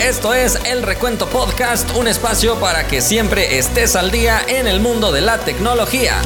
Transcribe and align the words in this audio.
Esto 0.00 0.34
es 0.34 0.58
El 0.66 0.82
Recuento 0.82 1.26
Podcast, 1.26 1.96
un 1.96 2.06
espacio 2.06 2.60
para 2.60 2.86
que 2.86 3.00
siempre 3.00 3.58
estés 3.58 3.96
al 3.96 4.10
día 4.10 4.40
en 4.46 4.66
el 4.66 4.78
mundo 4.78 5.10
de 5.10 5.22
la 5.22 5.38
tecnología. 5.38 6.20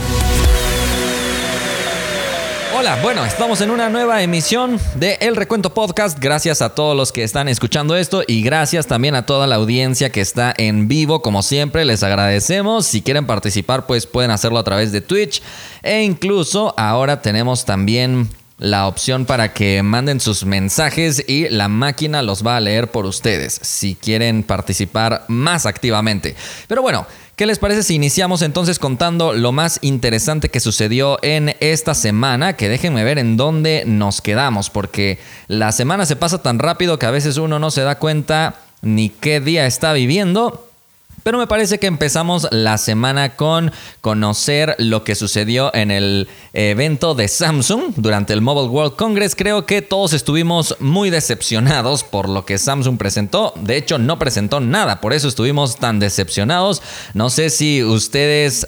Hola, 2.77 2.99
bueno, 3.01 3.25
estamos 3.25 3.61
en 3.61 3.71
una 3.71 3.89
nueva 3.89 4.23
emisión 4.23 4.79
de 4.97 5.19
El 5.21 5.37
Recuento 5.37 5.73
Podcast. 5.73 6.19
Gracias 6.19 6.63
a 6.63 6.75
todos 6.75 6.97
los 6.97 7.13
que 7.13 7.23
están 7.23 7.49
escuchando 7.49 7.95
esto 7.95 8.23
y 8.27 8.43
gracias 8.43 8.89
también 8.89 9.15
a 9.15 9.25
toda 9.25 9.47
la 9.47 9.57
audiencia 9.57 10.11
que 10.11 10.21
está 10.21 10.53
en 10.57 10.89
vivo. 10.89 11.23
Como 11.23 11.43
siempre, 11.43 11.85
les 11.85 12.03
agradecemos. 12.03 12.87
Si 12.87 13.03
quieren 13.03 13.27
participar, 13.27 13.87
pues 13.87 14.05
pueden 14.07 14.33
hacerlo 14.33 14.59
a 14.59 14.65
través 14.65 14.91
de 14.91 15.01
Twitch. 15.01 15.43
E 15.83 16.03
incluso 16.03 16.75
ahora 16.77 17.23
tenemos 17.23 17.65
también 17.65 18.29
la 18.61 18.87
opción 18.87 19.25
para 19.25 19.55
que 19.55 19.83
manden 19.83 20.21
sus 20.21 20.45
mensajes 20.45 21.25
y 21.27 21.49
la 21.49 21.69
máquina 21.69 22.23
los 22.23 22.47
va 22.47 22.59
a 22.59 22.61
leer 22.61 22.91
por 22.91 23.07
ustedes 23.07 23.59
si 23.63 23.95
quieren 23.97 24.43
participar 24.43 25.25
más 25.27 25.67
activamente. 25.67 26.37
Pero 26.69 26.83
bueno, 26.83 27.07
¿Qué 27.37 27.47
les 27.47 27.59
parece 27.59 27.83
si 27.83 27.95
iniciamos 27.95 28.43
entonces 28.43 28.79
contando 28.79 29.33
lo 29.33 29.51
más 29.51 29.79
interesante 29.81 30.51
que 30.51 30.61
sucedió 30.61 31.19
en 31.23 31.57
esta 31.61 31.95
semana? 31.95 32.53
Que 32.53 32.69
déjenme 32.69 33.03
ver 33.03 33.19
en 33.19 33.39
dónde 33.39 33.85
nos 33.87 34.21
quedamos, 34.21 34.69
porque 34.69 35.19
la 35.49 35.73
semana 35.73 36.05
se 36.05 36.17
pasa 36.17 36.43
tan 36.43 36.59
rápido 36.59 36.99
que 36.99 37.07
a 37.07 37.11
veces 37.11 37.39
uno 37.39 37.59
no 37.59 37.71
se 37.71 37.81
da 37.81 37.99
cuenta 37.99 38.57
ni 38.83 39.09
qué 39.09 39.41
día 39.41 39.65
está 39.65 39.95
viviendo. 39.95 40.70
Pero 41.23 41.39
me 41.39 41.47
parece 41.47 41.79
que 41.79 41.87
empezamos 41.87 42.49
la 42.51 42.79
semana 42.79 43.37
con 43.37 43.73
conocer 44.01 44.75
lo 44.79 45.05
que 45.05 45.15
sucedió 45.15 45.75
en 45.75 45.91
el 45.91 46.29
evento 46.53 47.15
de 47.15 47.29
Samsung 47.29 47.93
durante 47.97 48.33
el 48.33 48.41
Mobile 48.41 48.69
World 48.69 48.97
Congress. 48.97 49.35
Creo 49.37 49.67
que 49.67 49.83
todos 49.83 50.13
estuvimos 50.13 50.77
muy 50.81 51.11
decepcionados 51.11 52.05
por 52.05 52.29
lo 52.29 52.47
que 52.47 52.59
Samsung 52.59 52.99
presentó. 52.99 53.53
De 53.57 53.77
hecho, 53.77 53.99
no 53.99 54.19
presentó 54.19 54.61
nada, 54.61 55.01
por 55.01 55.13
eso 55.13 55.29
estuvimos 55.29 55.77
tan 55.77 55.99
decepcionados. 55.99 56.83
No 57.15 57.31
sé 57.31 57.51
si 57.51 57.85
ustedes 57.85 58.67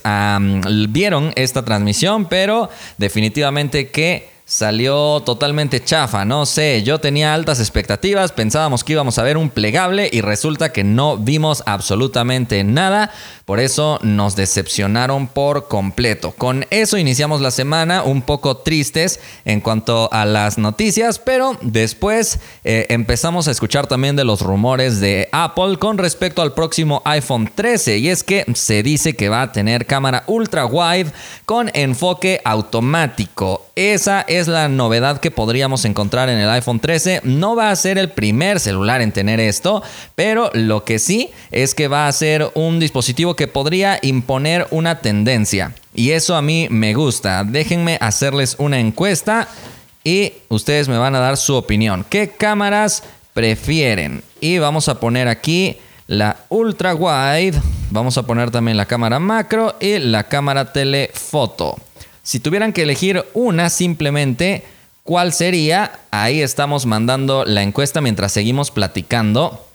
vieron 0.88 1.32
esta 1.36 1.64
transmisión, 1.64 2.26
pero 2.26 2.68
definitivamente 2.98 3.90
que 3.90 4.31
salió 4.52 5.22
totalmente 5.22 5.82
chafa, 5.82 6.26
no 6.26 6.44
sé, 6.44 6.82
yo 6.82 7.00
tenía 7.00 7.32
altas 7.32 7.58
expectativas, 7.58 8.32
pensábamos 8.32 8.84
que 8.84 8.92
íbamos 8.92 9.18
a 9.18 9.22
ver 9.22 9.38
un 9.38 9.48
plegable 9.48 10.10
y 10.12 10.20
resulta 10.20 10.72
que 10.72 10.84
no 10.84 11.16
vimos 11.16 11.62
absolutamente 11.64 12.62
nada, 12.62 13.10
por 13.46 13.60
eso 13.60 13.98
nos 14.02 14.36
decepcionaron 14.36 15.26
por 15.28 15.68
completo. 15.68 16.32
Con 16.32 16.66
eso 16.68 16.98
iniciamos 16.98 17.40
la 17.40 17.50
semana 17.50 18.02
un 18.02 18.20
poco 18.20 18.58
tristes 18.58 19.20
en 19.46 19.62
cuanto 19.62 20.12
a 20.12 20.26
las 20.26 20.58
noticias, 20.58 21.18
pero 21.18 21.56
después 21.62 22.38
eh, 22.62 22.84
empezamos 22.90 23.48
a 23.48 23.52
escuchar 23.52 23.86
también 23.86 24.16
de 24.16 24.24
los 24.24 24.42
rumores 24.42 25.00
de 25.00 25.30
Apple 25.32 25.78
con 25.78 25.96
respecto 25.96 26.42
al 26.42 26.52
próximo 26.52 27.00
iPhone 27.06 27.50
13 27.54 27.96
y 27.96 28.10
es 28.10 28.22
que 28.22 28.44
se 28.54 28.82
dice 28.82 29.16
que 29.16 29.30
va 29.30 29.40
a 29.40 29.52
tener 29.52 29.86
cámara 29.86 30.24
ultra 30.26 30.66
wide 30.66 31.10
con 31.46 31.70
enfoque 31.72 32.42
automático. 32.44 33.71
Esa 33.74 34.20
es 34.20 34.48
la 34.48 34.68
novedad 34.68 35.18
que 35.18 35.30
podríamos 35.30 35.86
encontrar 35.86 36.28
en 36.28 36.38
el 36.38 36.50
iPhone 36.50 36.78
13. 36.78 37.22
No 37.24 37.56
va 37.56 37.70
a 37.70 37.76
ser 37.76 37.96
el 37.96 38.10
primer 38.10 38.60
celular 38.60 39.00
en 39.00 39.12
tener 39.12 39.40
esto, 39.40 39.82
pero 40.14 40.50
lo 40.52 40.84
que 40.84 40.98
sí 40.98 41.30
es 41.50 41.74
que 41.74 41.88
va 41.88 42.06
a 42.06 42.12
ser 42.12 42.50
un 42.52 42.78
dispositivo 42.80 43.34
que 43.34 43.48
podría 43.48 43.98
imponer 44.02 44.66
una 44.70 44.98
tendencia. 44.98 45.74
Y 45.94 46.10
eso 46.10 46.36
a 46.36 46.42
mí 46.42 46.66
me 46.70 46.92
gusta. 46.92 47.44
Déjenme 47.44 47.96
hacerles 48.02 48.56
una 48.58 48.78
encuesta 48.78 49.48
y 50.04 50.34
ustedes 50.50 50.88
me 50.88 50.98
van 50.98 51.14
a 51.14 51.20
dar 51.20 51.38
su 51.38 51.54
opinión. 51.54 52.04
¿Qué 52.10 52.28
cámaras 52.28 53.02
prefieren? 53.32 54.22
Y 54.38 54.58
vamos 54.58 54.90
a 54.90 55.00
poner 55.00 55.28
aquí 55.28 55.78
la 56.06 56.36
ultra 56.50 56.94
wide, 56.94 57.58
vamos 57.90 58.18
a 58.18 58.26
poner 58.26 58.50
también 58.50 58.76
la 58.76 58.84
cámara 58.84 59.18
macro 59.18 59.76
y 59.80 59.98
la 59.98 60.24
cámara 60.24 60.74
telefoto. 60.74 61.78
Si 62.22 62.38
tuvieran 62.38 62.72
que 62.72 62.82
elegir 62.82 63.24
una 63.34 63.68
simplemente, 63.68 64.64
¿cuál 65.02 65.32
sería? 65.32 66.00
Ahí 66.12 66.40
estamos 66.40 66.86
mandando 66.86 67.44
la 67.44 67.62
encuesta 67.62 68.00
mientras 68.00 68.30
seguimos 68.30 68.70
platicando 68.70 69.66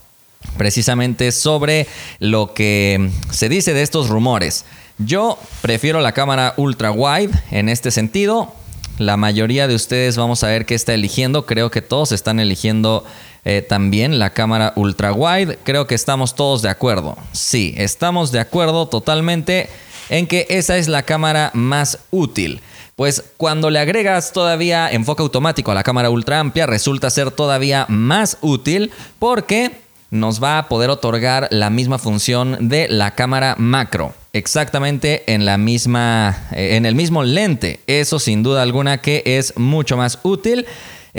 precisamente 0.57 1.33
sobre 1.33 1.87
lo 2.19 2.53
que 2.53 3.09
se 3.31 3.49
dice 3.49 3.73
de 3.73 3.81
estos 3.81 4.07
rumores. 4.07 4.63
Yo 4.97 5.37
prefiero 5.61 5.99
la 5.99 6.13
cámara 6.13 6.53
ultra 6.55 6.91
wide 6.91 7.31
en 7.51 7.67
este 7.67 7.91
sentido. 7.91 8.53
La 8.97 9.17
mayoría 9.17 9.67
de 9.67 9.75
ustedes 9.75 10.15
vamos 10.15 10.43
a 10.43 10.47
ver 10.47 10.65
qué 10.65 10.73
está 10.73 10.93
eligiendo. 10.93 11.45
Creo 11.45 11.69
que 11.69 11.81
todos 11.81 12.13
están 12.13 12.39
eligiendo 12.39 13.03
eh, 13.43 13.61
también 13.61 14.19
la 14.19 14.29
cámara 14.29 14.71
ultra 14.77 15.11
wide. 15.11 15.59
Creo 15.63 15.85
que 15.85 15.95
estamos 15.95 16.33
todos 16.33 16.61
de 16.61 16.69
acuerdo. 16.69 17.17
Sí, 17.33 17.75
estamos 17.77 18.31
de 18.31 18.39
acuerdo 18.39 18.87
totalmente 18.87 19.69
en 20.09 20.27
que 20.27 20.45
esa 20.49 20.77
es 20.77 20.87
la 20.87 21.03
cámara 21.03 21.51
más 21.53 21.99
útil. 22.11 22.61
Pues 22.95 23.23
cuando 23.37 23.69
le 23.69 23.79
agregas 23.79 24.33
todavía 24.33 24.89
enfoque 24.89 25.21
automático 25.21 25.71
a 25.71 25.75
la 25.75 25.83
cámara 25.83 26.09
ultra 26.09 26.39
amplia, 26.39 26.65
resulta 26.65 27.09
ser 27.09 27.29
todavía 27.29 27.85
más 27.89 28.37
útil 28.41 28.91
porque 29.19 29.71
nos 30.09 30.41
va 30.41 30.57
a 30.57 30.67
poder 30.69 30.89
otorgar 30.89 31.47
la 31.51 31.69
misma 31.69 31.99
función 31.99 32.69
de 32.69 32.87
la 32.87 33.11
cámara 33.11 33.55
macro. 33.57 34.13
Exactamente 34.33 35.23
en 35.33 35.45
la 35.45 35.57
misma. 35.57 36.47
Eh, 36.51 36.75
en 36.75 36.85
el 36.85 36.95
mismo 36.95 37.23
lente. 37.23 37.81
Eso 37.87 38.19
sin 38.19 38.43
duda 38.43 38.61
alguna 38.61 38.99
que 38.99 39.23
es 39.25 39.57
mucho 39.57 39.97
más 39.97 40.19
útil. 40.23 40.65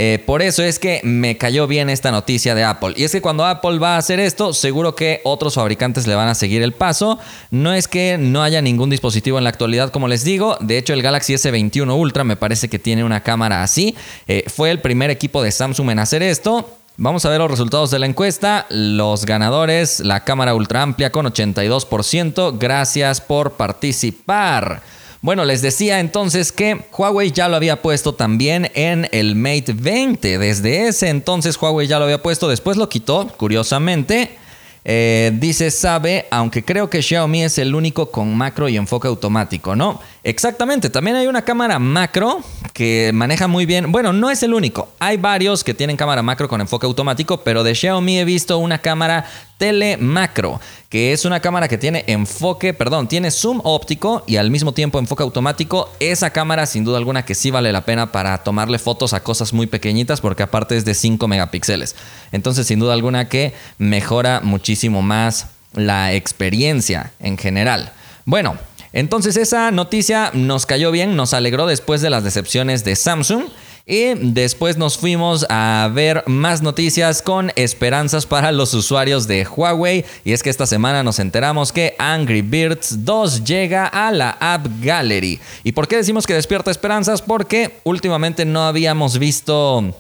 Eh, 0.00 0.22
por 0.24 0.42
eso 0.42 0.62
es 0.62 0.78
que 0.78 1.00
me 1.02 1.36
cayó 1.36 1.66
bien 1.66 1.90
esta 1.90 2.12
noticia 2.12 2.54
de 2.54 2.62
Apple. 2.62 2.94
Y 2.96 3.02
es 3.02 3.10
que 3.10 3.20
cuando 3.20 3.44
Apple 3.44 3.80
va 3.80 3.96
a 3.96 3.98
hacer 3.98 4.20
esto, 4.20 4.52
seguro 4.52 4.94
que 4.94 5.20
otros 5.24 5.56
fabricantes 5.56 6.06
le 6.06 6.14
van 6.14 6.28
a 6.28 6.36
seguir 6.36 6.62
el 6.62 6.72
paso. 6.72 7.18
No 7.50 7.74
es 7.74 7.88
que 7.88 8.16
no 8.16 8.44
haya 8.44 8.62
ningún 8.62 8.90
dispositivo 8.90 9.38
en 9.38 9.44
la 9.44 9.50
actualidad, 9.50 9.90
como 9.90 10.06
les 10.06 10.22
digo. 10.22 10.56
De 10.60 10.78
hecho, 10.78 10.92
el 10.92 11.02
Galaxy 11.02 11.34
S21 11.34 11.98
Ultra 11.98 12.22
me 12.22 12.36
parece 12.36 12.68
que 12.68 12.78
tiene 12.78 13.02
una 13.02 13.24
cámara 13.24 13.64
así. 13.64 13.96
Eh, 14.28 14.44
fue 14.46 14.70
el 14.70 14.80
primer 14.80 15.10
equipo 15.10 15.42
de 15.42 15.50
Samsung 15.50 15.90
en 15.90 15.98
hacer 15.98 16.22
esto. 16.22 16.78
Vamos 16.96 17.24
a 17.24 17.30
ver 17.30 17.40
los 17.40 17.50
resultados 17.50 17.90
de 17.90 17.98
la 17.98 18.06
encuesta. 18.06 18.66
Los 18.70 19.26
ganadores, 19.26 19.98
la 19.98 20.22
cámara 20.22 20.54
ultra 20.54 20.82
amplia 20.82 21.10
con 21.10 21.26
82%. 21.26 22.56
Gracias 22.56 23.20
por 23.20 23.54
participar. 23.54 24.80
Bueno, 25.20 25.44
les 25.44 25.62
decía 25.62 25.98
entonces 25.98 26.52
que 26.52 26.84
Huawei 26.96 27.32
ya 27.32 27.48
lo 27.48 27.56
había 27.56 27.82
puesto 27.82 28.14
también 28.14 28.70
en 28.74 29.08
el 29.10 29.34
Mate 29.34 29.72
20. 29.74 30.38
Desde 30.38 30.86
ese 30.86 31.08
entonces 31.08 31.60
Huawei 31.60 31.88
ya 31.88 31.98
lo 31.98 32.04
había 32.04 32.22
puesto, 32.22 32.48
después 32.48 32.76
lo 32.76 32.88
quitó, 32.88 33.26
curiosamente. 33.36 34.38
Eh, 34.84 35.32
dice 35.34 35.72
sabe, 35.72 36.26
aunque 36.30 36.64
creo 36.64 36.88
que 36.88 37.02
Xiaomi 37.02 37.42
es 37.42 37.58
el 37.58 37.74
único 37.74 38.12
con 38.12 38.34
macro 38.36 38.68
y 38.68 38.76
enfoque 38.76 39.08
automático, 39.08 39.74
¿no? 39.74 40.00
Exactamente, 40.28 40.90
también 40.90 41.16
hay 41.16 41.26
una 41.26 41.40
cámara 41.40 41.78
macro 41.78 42.42
que 42.74 43.12
maneja 43.14 43.48
muy 43.48 43.64
bien. 43.64 43.90
Bueno, 43.90 44.12
no 44.12 44.28
es 44.28 44.42
el 44.42 44.52
único. 44.52 44.90
Hay 44.98 45.16
varios 45.16 45.64
que 45.64 45.72
tienen 45.72 45.96
cámara 45.96 46.22
macro 46.22 46.50
con 46.50 46.60
enfoque 46.60 46.84
automático, 46.84 47.38
pero 47.38 47.64
de 47.64 47.74
Xiaomi 47.74 48.18
he 48.18 48.26
visto 48.26 48.58
una 48.58 48.76
cámara 48.76 49.24
tele 49.56 49.96
macro, 49.96 50.60
que 50.90 51.14
es 51.14 51.24
una 51.24 51.40
cámara 51.40 51.66
que 51.66 51.78
tiene 51.78 52.04
enfoque, 52.08 52.74
perdón, 52.74 53.08
tiene 53.08 53.30
zoom 53.30 53.62
óptico 53.64 54.22
y 54.26 54.36
al 54.36 54.50
mismo 54.50 54.72
tiempo 54.72 54.98
enfoque 54.98 55.22
automático. 55.22 55.90
Esa 55.98 56.28
cámara 56.28 56.66
sin 56.66 56.84
duda 56.84 56.98
alguna 56.98 57.24
que 57.24 57.34
sí 57.34 57.50
vale 57.50 57.72
la 57.72 57.86
pena 57.86 58.12
para 58.12 58.36
tomarle 58.44 58.78
fotos 58.78 59.14
a 59.14 59.22
cosas 59.22 59.54
muy 59.54 59.66
pequeñitas 59.66 60.20
porque 60.20 60.42
aparte 60.42 60.76
es 60.76 60.84
de 60.84 60.92
5 60.92 61.26
megapíxeles. 61.26 61.96
Entonces 62.32 62.66
sin 62.66 62.80
duda 62.80 62.92
alguna 62.92 63.30
que 63.30 63.54
mejora 63.78 64.42
muchísimo 64.44 65.00
más 65.00 65.46
la 65.72 66.12
experiencia 66.12 67.12
en 67.18 67.38
general. 67.38 67.94
Bueno, 68.26 68.58
entonces 68.92 69.36
esa 69.36 69.70
noticia 69.70 70.30
nos 70.34 70.66
cayó 70.66 70.90
bien, 70.90 71.16
nos 71.16 71.34
alegró 71.34 71.66
después 71.66 72.00
de 72.00 72.10
las 72.10 72.24
decepciones 72.24 72.84
de 72.84 72.96
Samsung. 72.96 73.44
Y 73.90 74.12
después 74.16 74.76
nos 74.76 74.98
fuimos 74.98 75.46
a 75.48 75.90
ver 75.90 76.22
más 76.26 76.60
noticias 76.60 77.22
con 77.22 77.52
esperanzas 77.56 78.26
para 78.26 78.52
los 78.52 78.74
usuarios 78.74 79.26
de 79.26 79.46
Huawei. 79.46 80.04
Y 80.26 80.32
es 80.32 80.42
que 80.42 80.50
esta 80.50 80.66
semana 80.66 81.02
nos 81.02 81.18
enteramos 81.18 81.72
que 81.72 81.96
Angry 81.98 82.42
Birds 82.42 83.06
2 83.06 83.44
llega 83.44 83.86
a 83.86 84.12
la 84.12 84.36
App 84.40 84.66
Gallery. 84.82 85.40
¿Y 85.64 85.72
por 85.72 85.88
qué 85.88 85.96
decimos 85.96 86.26
que 86.26 86.34
despierta 86.34 86.70
esperanzas? 86.70 87.22
Porque 87.22 87.80
últimamente 87.84 88.44
no 88.44 88.66
habíamos 88.66 89.18
visto 89.18 89.94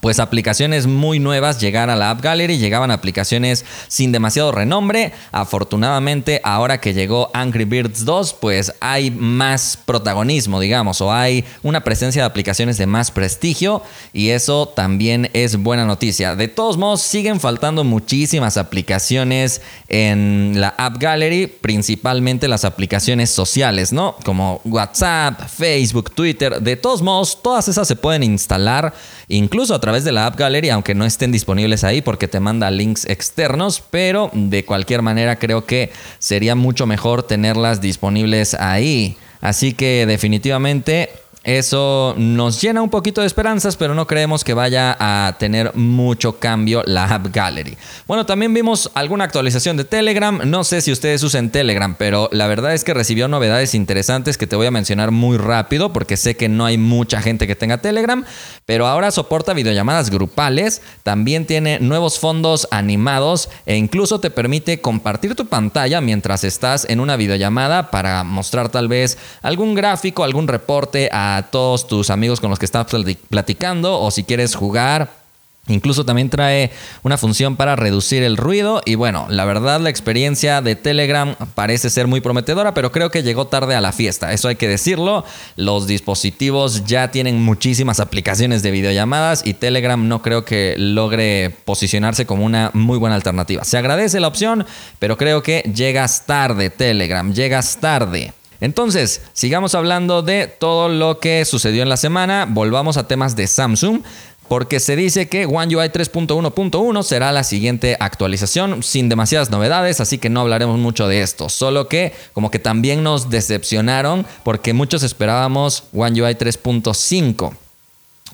pues 0.00 0.18
aplicaciones 0.18 0.86
muy 0.86 1.18
nuevas 1.18 1.60
llegar 1.60 1.90
a 1.90 1.96
la 1.96 2.10
App 2.10 2.22
Gallery, 2.22 2.58
llegaban 2.58 2.90
aplicaciones 2.90 3.64
sin 3.88 4.12
demasiado 4.12 4.52
renombre. 4.52 5.12
Afortunadamente, 5.32 6.40
ahora 6.44 6.80
que 6.80 6.94
llegó 6.94 7.30
Angry 7.34 7.64
Birds 7.64 8.04
2, 8.04 8.34
pues 8.34 8.72
hay 8.80 9.10
más 9.10 9.78
protagonismo, 9.84 10.60
digamos, 10.60 11.00
o 11.00 11.12
hay 11.12 11.44
una 11.62 11.84
presencia 11.84 12.22
de 12.22 12.26
aplicaciones 12.26 12.78
de 12.78 12.86
más 12.86 13.10
prestigio 13.10 13.82
y 14.12 14.30
eso 14.30 14.66
también 14.66 15.30
es 15.32 15.56
buena 15.56 15.84
noticia. 15.84 16.36
De 16.36 16.48
todos 16.48 16.76
modos, 16.76 17.02
siguen 17.02 17.40
faltando 17.40 17.84
muchísimas 17.84 18.56
aplicaciones 18.56 19.60
en 19.88 20.60
la 20.60 20.68
App 20.78 20.98
Gallery, 20.98 21.46
principalmente 21.46 22.48
las 22.48 22.64
aplicaciones 22.64 23.30
sociales, 23.30 23.92
¿no? 23.92 24.16
Como 24.24 24.60
WhatsApp, 24.64 25.48
Facebook, 25.48 26.12
Twitter. 26.12 26.60
De 26.60 26.76
todos 26.76 27.02
modos, 27.02 27.42
todas 27.42 27.68
esas 27.68 27.86
se 27.86 27.96
pueden 27.96 28.22
instalar 28.22 28.94
incluso 29.28 29.74
a 29.74 29.79
través 29.80 30.04
de 30.04 30.12
la 30.12 30.26
App 30.26 30.36
Gallery, 30.36 30.70
aunque 30.70 30.94
no 30.94 31.04
estén 31.04 31.32
disponibles 31.32 31.84
ahí 31.84 32.02
porque 32.02 32.28
te 32.28 32.40
manda 32.40 32.70
links 32.70 33.04
externos, 33.06 33.82
pero 33.90 34.30
de 34.32 34.64
cualquier 34.64 35.02
manera 35.02 35.36
creo 35.36 35.64
que 35.64 35.90
sería 36.18 36.54
mucho 36.54 36.86
mejor 36.86 37.22
tenerlas 37.22 37.80
disponibles 37.80 38.54
ahí. 38.54 39.16
Así 39.40 39.72
que 39.72 40.06
definitivamente 40.06 41.10
eso 41.42 42.14
nos 42.18 42.60
llena 42.60 42.82
un 42.82 42.90
poquito 42.90 43.22
de 43.22 43.26
esperanzas, 43.26 43.76
pero 43.76 43.94
no 43.94 44.06
creemos 44.06 44.44
que 44.44 44.52
vaya 44.52 44.94
a 45.00 45.36
tener 45.38 45.74
mucho 45.74 46.38
cambio 46.38 46.82
la 46.84 47.04
App 47.04 47.28
Gallery. 47.32 47.78
Bueno, 48.06 48.26
también 48.26 48.52
vimos 48.52 48.90
alguna 48.94 49.24
actualización 49.24 49.78
de 49.78 49.84
Telegram. 49.84 50.40
No 50.44 50.64
sé 50.64 50.82
si 50.82 50.92
ustedes 50.92 51.22
usan 51.22 51.50
Telegram, 51.50 51.94
pero 51.98 52.28
la 52.32 52.46
verdad 52.46 52.74
es 52.74 52.84
que 52.84 52.92
recibió 52.92 53.26
novedades 53.26 53.74
interesantes 53.74 54.36
que 54.36 54.46
te 54.46 54.56
voy 54.56 54.66
a 54.66 54.70
mencionar 54.70 55.12
muy 55.12 55.38
rápido 55.38 55.94
porque 55.94 56.18
sé 56.18 56.36
que 56.36 56.50
no 56.50 56.66
hay 56.66 56.76
mucha 56.76 57.22
gente 57.22 57.46
que 57.46 57.56
tenga 57.56 57.78
Telegram, 57.78 58.24
pero 58.66 58.86
ahora 58.86 59.10
soporta 59.10 59.54
videollamadas 59.54 60.10
grupales, 60.10 60.82
también 61.04 61.46
tiene 61.46 61.80
nuevos 61.80 62.18
fondos 62.18 62.68
animados 62.70 63.48
e 63.64 63.76
incluso 63.76 64.20
te 64.20 64.30
permite 64.30 64.80
compartir 64.80 65.34
tu 65.34 65.46
pantalla 65.46 66.02
mientras 66.02 66.44
estás 66.44 66.86
en 66.88 67.00
una 67.00 67.16
videollamada 67.16 67.90
para 67.90 68.24
mostrar 68.24 68.68
tal 68.68 68.88
vez 68.88 69.16
algún 69.40 69.74
gráfico, 69.74 70.22
algún 70.22 70.46
reporte 70.46 71.08
a 71.36 71.50
todos 71.50 71.86
tus 71.86 72.10
amigos 72.10 72.40
con 72.40 72.50
los 72.50 72.58
que 72.58 72.64
estás 72.64 72.86
platicando 73.28 74.00
o 74.00 74.10
si 74.10 74.24
quieres 74.24 74.54
jugar. 74.54 75.20
Incluso 75.68 76.04
también 76.04 76.30
trae 76.30 76.70
una 77.02 77.18
función 77.18 77.54
para 77.54 77.76
reducir 77.76 78.22
el 78.22 78.36
ruido 78.36 78.80
y 78.84 78.94
bueno, 78.94 79.26
la 79.28 79.44
verdad 79.44 79.78
la 79.78 79.90
experiencia 79.90 80.62
de 80.62 80.74
Telegram 80.74 81.36
parece 81.54 81.90
ser 81.90 82.06
muy 82.06 82.20
prometedora, 82.20 82.74
pero 82.74 82.90
creo 82.90 83.10
que 83.10 83.22
llegó 83.22 83.46
tarde 83.46 83.74
a 83.74 83.80
la 83.80 83.92
fiesta, 83.92 84.32
eso 84.32 84.48
hay 84.48 84.56
que 84.56 84.66
decirlo. 84.66 85.24
Los 85.56 85.86
dispositivos 85.86 86.86
ya 86.86 87.10
tienen 87.10 87.40
muchísimas 87.42 88.00
aplicaciones 88.00 88.62
de 88.62 88.70
videollamadas 88.70 89.42
y 89.46 89.54
Telegram 89.54 90.08
no 90.08 90.22
creo 90.22 90.44
que 90.44 90.74
logre 90.76 91.54
posicionarse 91.64 92.26
como 92.26 92.44
una 92.44 92.70
muy 92.72 92.98
buena 92.98 93.14
alternativa. 93.14 93.62
Se 93.62 93.78
agradece 93.78 94.18
la 94.18 94.28
opción, 94.28 94.66
pero 94.98 95.16
creo 95.18 95.42
que 95.42 95.70
llegas 95.72 96.24
tarde 96.26 96.70
Telegram, 96.70 97.32
llegas 97.32 97.76
tarde. 97.76 98.32
Entonces, 98.60 99.22
sigamos 99.32 99.74
hablando 99.74 100.22
de 100.22 100.46
todo 100.46 100.88
lo 100.88 101.18
que 101.18 101.44
sucedió 101.44 101.82
en 101.82 101.88
la 101.88 101.96
semana. 101.96 102.46
Volvamos 102.48 102.96
a 102.96 103.06
temas 103.06 103.36
de 103.36 103.46
Samsung. 103.46 104.02
Porque 104.50 104.80
se 104.80 104.96
dice 104.96 105.28
que 105.28 105.46
One 105.46 105.76
UI 105.76 105.90
3.1.1 105.90 107.02
será 107.04 107.30
la 107.30 107.44
siguiente 107.44 107.96
actualización 108.00 108.82
sin 108.82 109.08
demasiadas 109.08 109.50
novedades, 109.50 110.00
así 110.00 110.18
que 110.18 110.28
no 110.28 110.40
hablaremos 110.40 110.76
mucho 110.76 111.06
de 111.06 111.22
esto. 111.22 111.48
Solo 111.48 111.86
que 111.86 112.12
como 112.32 112.50
que 112.50 112.58
también 112.58 113.04
nos 113.04 113.30
decepcionaron 113.30 114.26
porque 114.42 114.72
muchos 114.72 115.04
esperábamos 115.04 115.84
One 115.94 116.20
UI 116.20 116.34
3.5. 116.34 117.52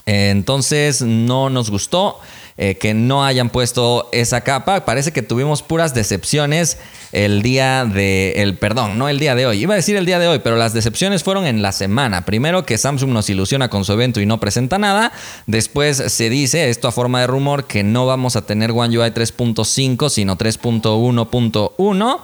Entonces 0.06 1.02
no 1.02 1.50
nos 1.50 1.69
gustó. 1.69 2.19
Eh, 2.58 2.79
que 2.79 2.94
no 2.94 3.23
hayan 3.23 3.50
puesto 3.50 4.08
esa 4.12 4.41
capa. 4.41 4.87
Parece 4.87 5.12
que 5.12 5.20
tuvimos 5.20 5.62
puras 5.62 5.93
decepciones 5.93 6.79
el 7.12 7.43
día 7.43 7.85
de. 7.85 8.32
El, 8.37 8.56
perdón, 8.56 8.97
no 8.97 9.11
el 9.11 9.19
día 9.19 9.35
de 9.35 9.44
hoy. 9.44 9.61
Iba 9.61 9.75
a 9.75 9.76
decir 9.76 9.94
el 9.97 10.06
día 10.06 10.19
de 10.19 10.26
hoy, 10.26 10.38
pero 10.38 10.56
las 10.56 10.73
decepciones 10.73 11.23
fueron 11.23 11.47
en 11.47 11.61
la 11.61 11.73
semana. 11.73 12.25
Primero 12.25 12.64
que 12.64 12.79
Samsung 12.79 13.11
nos 13.11 13.29
ilusiona 13.29 13.69
con 13.69 13.85
su 13.85 13.93
evento 13.93 14.23
y 14.23 14.26
no 14.26 14.41
presenta 14.41 14.79
nada. 14.79 15.12
Después 15.47 15.99
se 15.99 16.31
dice, 16.31 16.70
esto 16.70 16.88
a 16.88 16.93
forma 16.93 17.20
de 17.20 17.26
rumor, 17.26 17.67
que 17.67 17.85
no 17.85 18.06
vamos 18.06 18.37
a 18.37 18.47
tener 18.47 18.70
One 18.70 18.99
UI 18.99 19.11
3.5, 19.11 20.08
sino 20.08 20.38
3.1.1. 20.38 22.20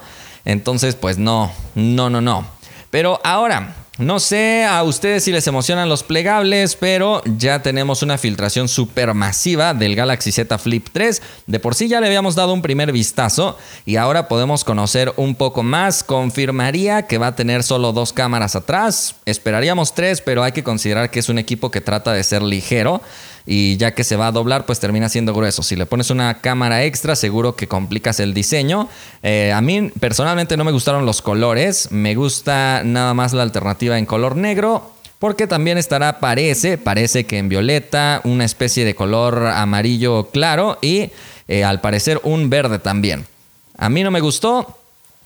Entonces, 0.47 0.95
pues 0.95 1.19
no, 1.19 1.53
no, 1.75 2.09
no, 2.09 2.23
no. 2.23 2.47
Pero 2.91 3.21
ahora, 3.23 3.82
no 3.99 4.21
sé 4.21 4.65
a 4.65 4.83
ustedes 4.85 5.25
si 5.25 5.33
les 5.33 5.47
emocionan 5.47 5.91
los 5.91 6.03
plegables, 6.03 6.77
pero 6.77 7.21
ya 7.27 7.61
tenemos 7.61 8.03
una 8.03 8.17
filtración 8.17 8.67
supermasiva 8.67 9.75
del 9.75 9.95
Galaxy 9.95 10.33
Z 10.33 10.57
Flip 10.57 10.89
3. 10.91 11.21
De 11.47 11.61
por 11.61 11.75
sí 11.75 11.89
ya 11.89 12.01
le 12.01 12.07
habíamos 12.07 12.35
dado 12.35 12.55
un 12.55 12.63
primer 12.63 12.91
vistazo 12.91 13.59
y 13.85 13.97
ahora 13.97 14.29
podemos 14.29 14.65
conocer 14.65 15.13
un 15.17 15.35
poco 15.35 15.63
más. 15.63 16.05
Confirmaría 16.05 17.07
que 17.07 17.19
va 17.19 17.29
a 17.29 17.37
tener 17.37 17.63
solo 17.63 17.93
dos 17.93 18.15
cámaras 18.15 18.57
atrás. 18.57 19.17
Esperaríamos 19.27 19.95
tres, 19.95 20.23
pero 20.23 20.43
hay 20.43 20.53
que 20.53 20.65
considerar 20.65 21.11
que 21.11 21.19
es 21.19 21.29
un 21.29 21.39
equipo 21.39 21.71
que 21.71 21.83
trata 21.83 22.15
de 22.15 22.25
ser 22.25 22.41
ligero 22.41 23.03
y 23.47 23.77
ya 23.77 23.95
que 23.95 24.05
se 24.05 24.17
va 24.17 24.29
a 24.29 24.33
doblar, 24.33 24.67
pues 24.67 24.81
termina 24.81 25.09
siendo 25.09 25.35
grueso. 25.35 25.63
Si 25.63 25.77
le 25.77 25.87
pones 25.87 26.11
una 26.11 26.41
cámara 26.41 26.85
extra, 26.85 27.17
seguro 27.17 27.57
que 27.57 27.69
complicas 27.69 28.21
el 28.21 28.35
diseño. 28.35 28.89
Eh, 29.23 29.53
a 29.55 29.61
mí 29.61 29.91
personalmente 30.01 30.57
no 30.57 30.65
me 30.65 30.73
gustaron 30.73 31.07
los 31.07 31.23
colores, 31.23 31.91
me 31.91 32.15
gusta 32.15 32.83
nada 32.85 33.15
más 33.15 33.33
la 33.33 33.43
alternativa 33.43 33.99
en 33.99 34.07
color 34.07 34.37
negro. 34.37 34.93
Porque 35.19 35.47
también 35.47 35.79
estará, 35.79 36.19
parece, 36.19 36.79
parece 36.79 37.27
que 37.27 37.39
en 37.39 37.49
violeta, 37.49 38.21
una 38.25 38.45
especie 38.45 38.85
de 38.85 38.97
color 38.97 39.47
amarillo 39.47 40.31
claro 40.31 40.79
y 40.83 41.13
eh, 41.47 41.63
al 41.63 41.81
parecer 41.81 42.21
un 42.25 42.51
verde 42.51 42.81
también. 42.81 43.25
A 43.79 43.89
mí 43.89 44.03
no 44.03 44.11
me 44.11 44.19
gustó, 44.19 44.79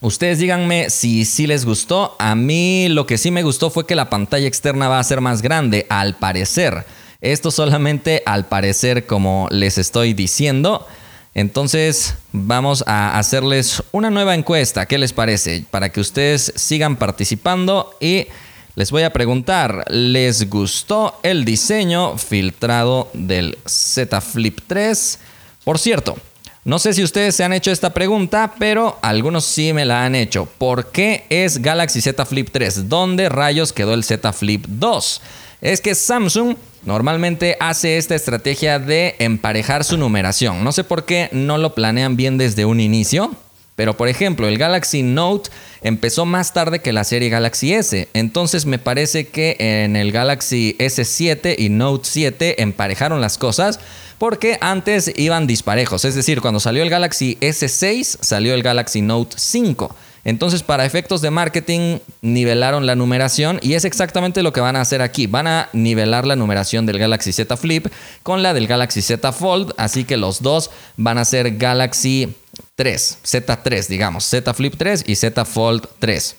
Ustedes 0.02 0.38
díganme 0.38 0.90
si 0.90 1.24
sí 1.24 1.46
les 1.46 1.64
gustó. 1.64 2.16
A 2.19 2.34
mí 2.34 2.88
lo 2.88 3.06
que 3.06 3.16
sí 3.16 3.30
me 3.30 3.42
gustó 3.42 3.70
fue 3.70 3.86
que 3.86 3.94
la 3.94 4.10
pantalla 4.10 4.46
externa 4.46 4.88
va 4.88 4.98
a 4.98 5.04
ser 5.04 5.20
más 5.20 5.40
grande, 5.40 5.86
al 5.88 6.16
parecer. 6.16 6.84
Esto 7.20 7.50
solamente 7.50 8.22
al 8.26 8.46
parecer 8.46 9.06
como 9.06 9.48
les 9.50 9.78
estoy 9.78 10.14
diciendo. 10.14 10.86
Entonces 11.34 12.14
vamos 12.32 12.82
a 12.86 13.18
hacerles 13.18 13.82
una 13.92 14.10
nueva 14.10 14.34
encuesta. 14.34 14.86
¿Qué 14.86 14.98
les 14.98 15.12
parece? 15.12 15.64
Para 15.70 15.90
que 15.90 16.00
ustedes 16.00 16.52
sigan 16.56 16.96
participando 16.96 17.94
y 18.00 18.26
les 18.74 18.90
voy 18.90 19.02
a 19.02 19.12
preguntar, 19.12 19.84
¿les 19.88 20.50
gustó 20.50 21.18
el 21.22 21.44
diseño 21.44 22.18
filtrado 22.18 23.10
del 23.14 23.58
Z 23.66 24.20
Flip 24.20 24.60
3? 24.66 25.19
Por 25.64 25.78
cierto, 25.78 26.16
no 26.64 26.78
sé 26.78 26.92
si 26.92 27.02
ustedes 27.02 27.34
se 27.34 27.44
han 27.44 27.52
hecho 27.52 27.70
esta 27.70 27.94
pregunta, 27.94 28.54
pero 28.58 28.98
algunos 29.00 29.44
sí 29.44 29.72
me 29.72 29.84
la 29.84 30.04
han 30.04 30.14
hecho. 30.14 30.46
¿Por 30.58 30.90
qué 30.90 31.24
es 31.30 31.62
Galaxy 31.62 32.00
Z 32.00 32.26
Flip 32.26 32.48
3? 32.50 32.88
¿Dónde 32.88 33.28
rayos 33.28 33.72
quedó 33.72 33.94
el 33.94 34.04
Z 34.04 34.32
Flip 34.32 34.66
2? 34.66 35.22
Es 35.60 35.80
que 35.80 35.94
Samsung 35.94 36.56
normalmente 36.86 37.56
hace 37.60 37.98
esta 37.98 38.14
estrategia 38.14 38.78
de 38.78 39.16
emparejar 39.18 39.84
su 39.84 39.98
numeración. 39.98 40.64
No 40.64 40.72
sé 40.72 40.84
por 40.84 41.04
qué 41.04 41.28
no 41.32 41.58
lo 41.58 41.74
planean 41.74 42.16
bien 42.16 42.38
desde 42.38 42.64
un 42.64 42.80
inicio, 42.80 43.34
pero 43.74 43.96
por 43.96 44.08
ejemplo, 44.08 44.48
el 44.48 44.56
Galaxy 44.56 45.02
Note 45.02 45.50
empezó 45.82 46.24
más 46.24 46.54
tarde 46.54 46.78
que 46.78 46.94
la 46.94 47.04
serie 47.04 47.28
Galaxy 47.28 47.74
S. 47.74 48.08
Entonces 48.14 48.64
me 48.64 48.78
parece 48.78 49.26
que 49.26 49.56
en 49.58 49.96
el 49.96 50.12
Galaxy 50.12 50.74
S7 50.78 51.56
y 51.58 51.68
Note 51.68 52.08
7 52.10 52.62
emparejaron 52.62 53.20
las 53.20 53.36
cosas 53.36 53.78
porque 54.18 54.56
antes 54.62 55.12
iban 55.16 55.46
disparejos. 55.46 56.06
Es 56.06 56.14
decir, 56.14 56.40
cuando 56.40 56.58
salió 56.58 56.82
el 56.82 56.90
Galaxy 56.90 57.36
S6, 57.40 58.18
salió 58.20 58.54
el 58.54 58.62
Galaxy 58.62 59.02
Note 59.02 59.36
5. 59.36 59.94
Entonces, 60.26 60.64
para 60.64 60.84
efectos 60.84 61.22
de 61.22 61.30
marketing, 61.30 62.00
nivelaron 62.20 62.84
la 62.84 62.96
numeración 62.96 63.60
y 63.62 63.74
es 63.74 63.84
exactamente 63.84 64.42
lo 64.42 64.52
que 64.52 64.60
van 64.60 64.74
a 64.74 64.80
hacer 64.80 65.00
aquí. 65.00 65.28
Van 65.28 65.46
a 65.46 65.68
nivelar 65.72 66.26
la 66.26 66.34
numeración 66.34 66.84
del 66.84 66.98
Galaxy 66.98 67.32
Z 67.32 67.56
Flip 67.56 67.86
con 68.24 68.42
la 68.42 68.52
del 68.52 68.66
Galaxy 68.66 69.02
Z 69.02 69.30
Fold, 69.30 69.72
así 69.76 70.02
que 70.02 70.16
los 70.16 70.42
dos 70.42 70.72
van 70.96 71.18
a 71.18 71.24
ser 71.24 71.58
Galaxy 71.58 72.34
3, 72.74 73.18
Z3, 73.24 73.86
digamos, 73.86 74.24
Z 74.24 74.52
Flip 74.52 74.74
3 74.76 75.04
y 75.06 75.14
Z 75.14 75.44
Fold 75.44 75.86
3. 76.00 76.34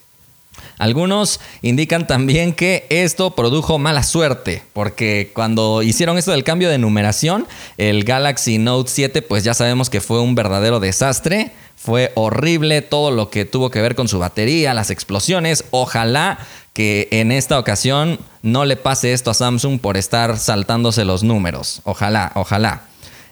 Algunos 0.80 1.40
indican 1.62 2.08
también 2.08 2.54
que 2.54 2.88
esto 2.90 3.36
produjo 3.36 3.80
mala 3.80 4.04
suerte, 4.04 4.64
porque 4.74 5.32
cuando 5.34 5.82
hicieron 5.82 6.18
esto 6.18 6.32
del 6.32 6.44
cambio 6.44 6.70
de 6.70 6.78
numeración, 6.78 7.48
el 7.78 8.04
Galaxy 8.04 8.58
Note 8.58 8.92
7 8.92 9.22
pues 9.22 9.46
ya 9.46 9.54
sabemos 9.54 9.90
que 9.90 10.02
fue 10.02 10.20
un 10.20 10.36
verdadero 10.36 10.82
desastre 10.82 11.54
fue 11.78 12.12
horrible 12.16 12.82
todo 12.82 13.12
lo 13.12 13.30
que 13.30 13.46
tuvo 13.46 13.70
que 13.70 13.82
ver 13.82 13.96
con 13.96 14.08
su 14.08 14.20
batería, 14.20 14.74
las 14.74 14.90
explosiones. 14.90 15.64
Ojalá 15.70 16.40
que 16.74 17.08
en 17.12 17.32
esta 17.32 17.58
ocasión 17.60 18.20
no 18.42 18.66
le 18.66 18.76
pase 18.76 19.14
esto 19.14 19.32
a 19.32 19.36
Samsung 19.36 19.80
por 19.80 19.96
estar 19.96 20.38
saltándose 20.38 21.06
los 21.06 21.24
números. 21.24 21.82
Ojalá, 21.86 22.32
ojalá. 22.36 22.82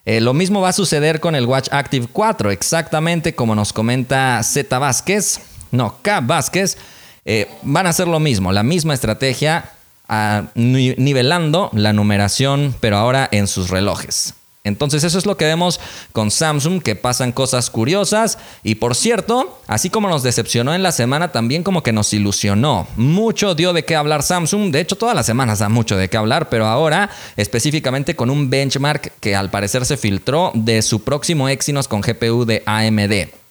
Eh, 0.05 0.21
lo 0.21 0.35
mismo 0.35 0.61
va 0.61 0.69
a 0.69 0.73
suceder 0.73 1.19
con 1.19 1.33
el 1.33 1.47
Watch 1.47 1.69
Active 1.71 2.07
4, 2.11 2.51
exactamente 2.51 3.33
como 3.33 3.55
nos 3.55 3.73
comenta 3.73 4.41
Z 4.43 4.77
Vázquez, 4.77 5.39
no, 5.71 5.97
K 6.03 6.21
Vázquez. 6.21 6.77
Eh, 7.25 7.49
van 7.63 7.87
a 7.87 7.89
hacer 7.89 8.07
lo 8.07 8.19
mismo, 8.19 8.53
la 8.53 8.61
misma 8.61 8.93
estrategia, 8.93 9.71
ah, 10.07 10.43
nivelando 10.53 11.71
la 11.73 11.91
numeración, 11.91 12.75
pero 12.79 12.97
ahora 12.97 13.27
en 13.31 13.47
sus 13.47 13.71
relojes. 13.71 14.35
Entonces 14.65 15.05
eso 15.05 15.17
es 15.17 15.25
lo 15.25 15.37
que 15.37 15.45
vemos 15.45 15.79
con 16.11 16.31
Samsung, 16.31 16.81
que 16.81 16.95
pasan 16.95 17.31
cosas 17.31 17.69
curiosas. 17.69 18.37
Y 18.63 18.75
por 18.75 18.95
cierto, 18.95 19.57
así 19.67 19.89
como 19.89 20.09
nos 20.09 20.23
decepcionó 20.23 20.73
en 20.73 20.83
la 20.83 20.91
semana, 20.91 21.31
también 21.31 21.63
como 21.63 21.83
que 21.83 21.93
nos 21.93 22.13
ilusionó. 22.13 22.87
Mucho 22.97 23.55
dio 23.55 23.71
de 23.71 23.85
qué 23.85 23.95
hablar 23.95 24.23
Samsung. 24.23 24.71
De 24.71 24.81
hecho, 24.81 24.97
todas 24.97 25.15
las 25.15 25.25
semanas 25.25 25.59
da 25.59 25.69
mucho 25.69 25.95
de 25.95 26.09
qué 26.09 26.17
hablar, 26.17 26.49
pero 26.49 26.65
ahora 26.65 27.09
específicamente 27.37 28.15
con 28.15 28.29
un 28.29 28.49
benchmark 28.49 29.13
que 29.21 29.35
al 29.35 29.49
parecer 29.49 29.85
se 29.85 29.95
filtró 29.95 30.51
de 30.53 30.81
su 30.81 31.03
próximo 31.03 31.47
Exynos 31.47 31.87
con 31.87 32.01
GPU 32.01 32.45
de 32.45 32.63
AMD. 32.65 33.44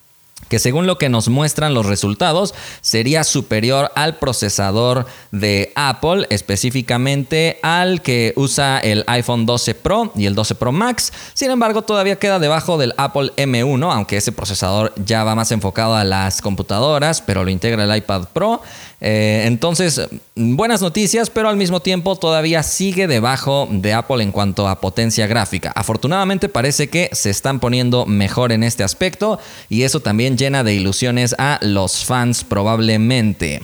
Que 0.49 0.59
según 0.59 0.87
lo 0.87 0.99
que 0.99 1.09
nos 1.09 1.29
muestran 1.29 1.75
los 1.75 1.87
resultados 1.87 2.55
sería 2.81 3.25
superior 3.25 3.91
al 3.95 4.17
procesador 4.19 5.07
de 5.31 5.73
Apple, 5.75 6.27
específicamente 6.31 7.59
al 7.63 8.03
que 8.03 8.33
usa 8.37 8.79
el 8.79 9.05
iPhone 9.07 9.47
12 9.47 9.75
Pro 9.75 10.13
y 10.15 10.27
el 10.27 10.35
12 10.35 10.55
Pro 10.55 10.73
Max. 10.73 11.13
Sin 11.35 11.51
embargo, 11.51 11.83
todavía 11.83 12.19
queda 12.19 12.39
debajo 12.39 12.79
del 12.79 12.95
Apple 12.97 13.33
M1, 13.37 13.93
aunque 13.93 14.17
ese 14.17 14.33
procesador 14.33 14.93
ya 14.97 15.25
va 15.25 15.35
más 15.35 15.51
enfocado 15.53 15.95
a 15.95 16.05
las 16.05 16.41
computadoras, 16.43 17.23
pero 17.23 17.45
lo 17.45 17.51
integra 17.51 17.85
el 17.85 17.97
iPad 17.97 18.29
Pro. 18.33 18.63
Eh, 19.07 19.45
entonces, 19.45 20.01
buenas 20.35 20.81
noticias, 20.81 21.29
pero 21.29 21.51
al 21.51 21.59
mismo 21.59 21.81
tiempo 21.81 22.17
todavía 22.17 22.63
sigue 22.63 23.07
debajo 23.07 23.69
de 23.71 23.93
Apple 23.93 24.23
en 24.23 24.33
cuanto 24.33 24.67
a 24.67 24.81
potencia 24.81 25.27
gráfica. 25.27 25.71
Afortunadamente 25.75 26.49
parece 26.49 26.89
que 26.89 27.11
se 27.13 27.29
están 27.29 27.61
poniendo 27.61 28.07
mejor 28.07 28.51
en 28.51 28.63
este 28.63 28.83
aspecto 28.83 29.39
y 29.69 29.83
eso 29.83 30.01
también 30.01 30.39
llena 30.39 30.65
de 30.65 30.73
ilusiones 30.73 31.35
a 31.37 31.59
los 31.61 32.07
fans 32.07 32.45
probablemente. 32.45 33.61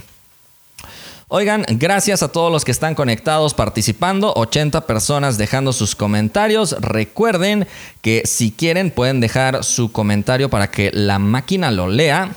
Oigan, 1.29 1.65
gracias 1.71 2.23
a 2.23 2.29
todos 2.29 2.53
los 2.53 2.67
que 2.67 2.73
están 2.73 2.95
conectados 2.95 3.55
participando, 3.55 4.35
80 4.37 4.83
personas 4.83 5.39
dejando 5.39 5.73
sus 5.73 5.95
comentarios. 5.95 6.77
Recuerden 6.83 7.67
que 8.03 8.25
si 8.27 8.51
quieren 8.51 8.91
pueden 8.91 9.21
dejar 9.21 9.65
su 9.65 9.91
comentario 9.91 10.51
para 10.51 10.71
que 10.71 10.91
la 10.93 11.19
máquina 11.19 11.71
lo 11.71 11.89
lea 11.89 12.31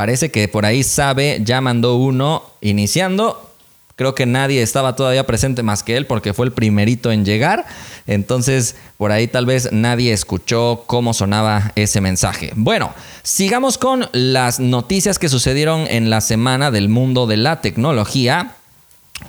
Parece 0.00 0.30
que 0.30 0.48
por 0.48 0.64
ahí 0.64 0.82
sabe, 0.82 1.42
ya 1.44 1.60
mandó 1.60 1.96
uno 1.96 2.42
iniciando. 2.62 3.50
Creo 3.96 4.14
que 4.14 4.24
nadie 4.24 4.62
estaba 4.62 4.96
todavía 4.96 5.26
presente 5.26 5.62
más 5.62 5.82
que 5.82 5.94
él 5.94 6.06
porque 6.06 6.32
fue 6.32 6.46
el 6.46 6.52
primerito 6.52 7.12
en 7.12 7.26
llegar. 7.26 7.66
Entonces, 8.06 8.76
por 8.96 9.12
ahí 9.12 9.26
tal 9.28 9.44
vez 9.44 9.72
nadie 9.72 10.14
escuchó 10.14 10.84
cómo 10.86 11.12
sonaba 11.12 11.72
ese 11.74 12.00
mensaje. 12.00 12.50
Bueno, 12.56 12.94
sigamos 13.22 13.76
con 13.76 14.08
las 14.12 14.58
noticias 14.58 15.18
que 15.18 15.28
sucedieron 15.28 15.86
en 15.86 16.08
la 16.08 16.22
semana 16.22 16.70
del 16.70 16.88
mundo 16.88 17.26
de 17.26 17.36
la 17.36 17.60
tecnología. 17.60 18.54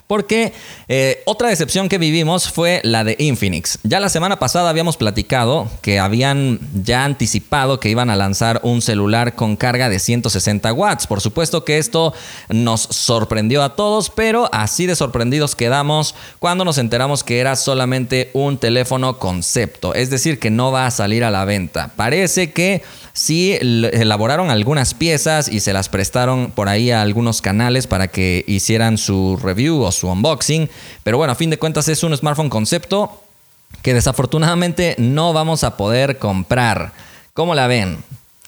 Porque 0.07 0.53
eh, 0.87 1.20
otra 1.25 1.49
decepción 1.49 1.89
que 1.89 1.97
vivimos 1.97 2.49
fue 2.49 2.81
la 2.83 3.03
de 3.03 3.15
Infinix. 3.19 3.79
Ya 3.83 3.99
la 3.99 4.09
semana 4.09 4.39
pasada 4.39 4.69
habíamos 4.69 4.97
platicado 4.97 5.69
que 5.81 5.99
habían 5.99 6.59
ya 6.83 7.05
anticipado 7.05 7.79
que 7.79 7.89
iban 7.89 8.09
a 8.09 8.15
lanzar 8.15 8.59
un 8.63 8.81
celular 8.81 9.35
con 9.35 9.55
carga 9.55 9.89
de 9.89 9.99
160 9.99 10.73
watts. 10.73 11.07
Por 11.07 11.21
supuesto 11.21 11.65
que 11.65 11.77
esto 11.77 12.13
nos 12.49 12.81
sorprendió 12.81 13.63
a 13.63 13.75
todos, 13.75 14.09
pero 14.09 14.49
así 14.51 14.85
de 14.85 14.95
sorprendidos 14.95 15.55
quedamos 15.55 16.15
cuando 16.39 16.65
nos 16.65 16.77
enteramos 16.77 17.23
que 17.23 17.39
era 17.39 17.55
solamente 17.55 18.29
un 18.33 18.57
teléfono 18.57 19.19
concepto. 19.19 19.93
Es 19.93 20.09
decir, 20.09 20.39
que 20.39 20.49
no 20.49 20.71
va 20.71 20.85
a 20.85 20.91
salir 20.91 21.23
a 21.23 21.31
la 21.31 21.45
venta. 21.45 21.91
Parece 21.95 22.51
que 22.51 22.83
sí 23.13 23.57
elaboraron 23.61 24.49
algunas 24.49 24.93
piezas 24.93 25.47
y 25.47 25.59
se 25.59 25.73
las 25.73 25.89
prestaron 25.89 26.51
por 26.51 26.69
ahí 26.69 26.91
a 26.91 27.01
algunos 27.01 27.41
canales 27.41 27.87
para 27.87 28.07
que 28.07 28.43
hicieran 28.47 28.97
su 28.97 29.37
review 29.41 29.81
o 29.81 29.91
su 29.91 30.07
unboxing. 30.07 30.69
Pero 31.03 31.10
bueno, 31.17 31.33
a 31.33 31.35
fin 31.35 31.49
de 31.49 31.59
cuentas 31.59 31.87
es 31.87 32.03
un 32.03 32.15
smartphone 32.15 32.49
concepto 32.49 33.21
que 33.81 33.93
desafortunadamente 33.93 34.95
no 34.97 35.33
vamos 35.33 35.63
a 35.63 35.77
poder 35.77 36.17
comprar. 36.19 36.93
¿Cómo 37.33 37.55
la 37.55 37.67
ven? 37.67 38.03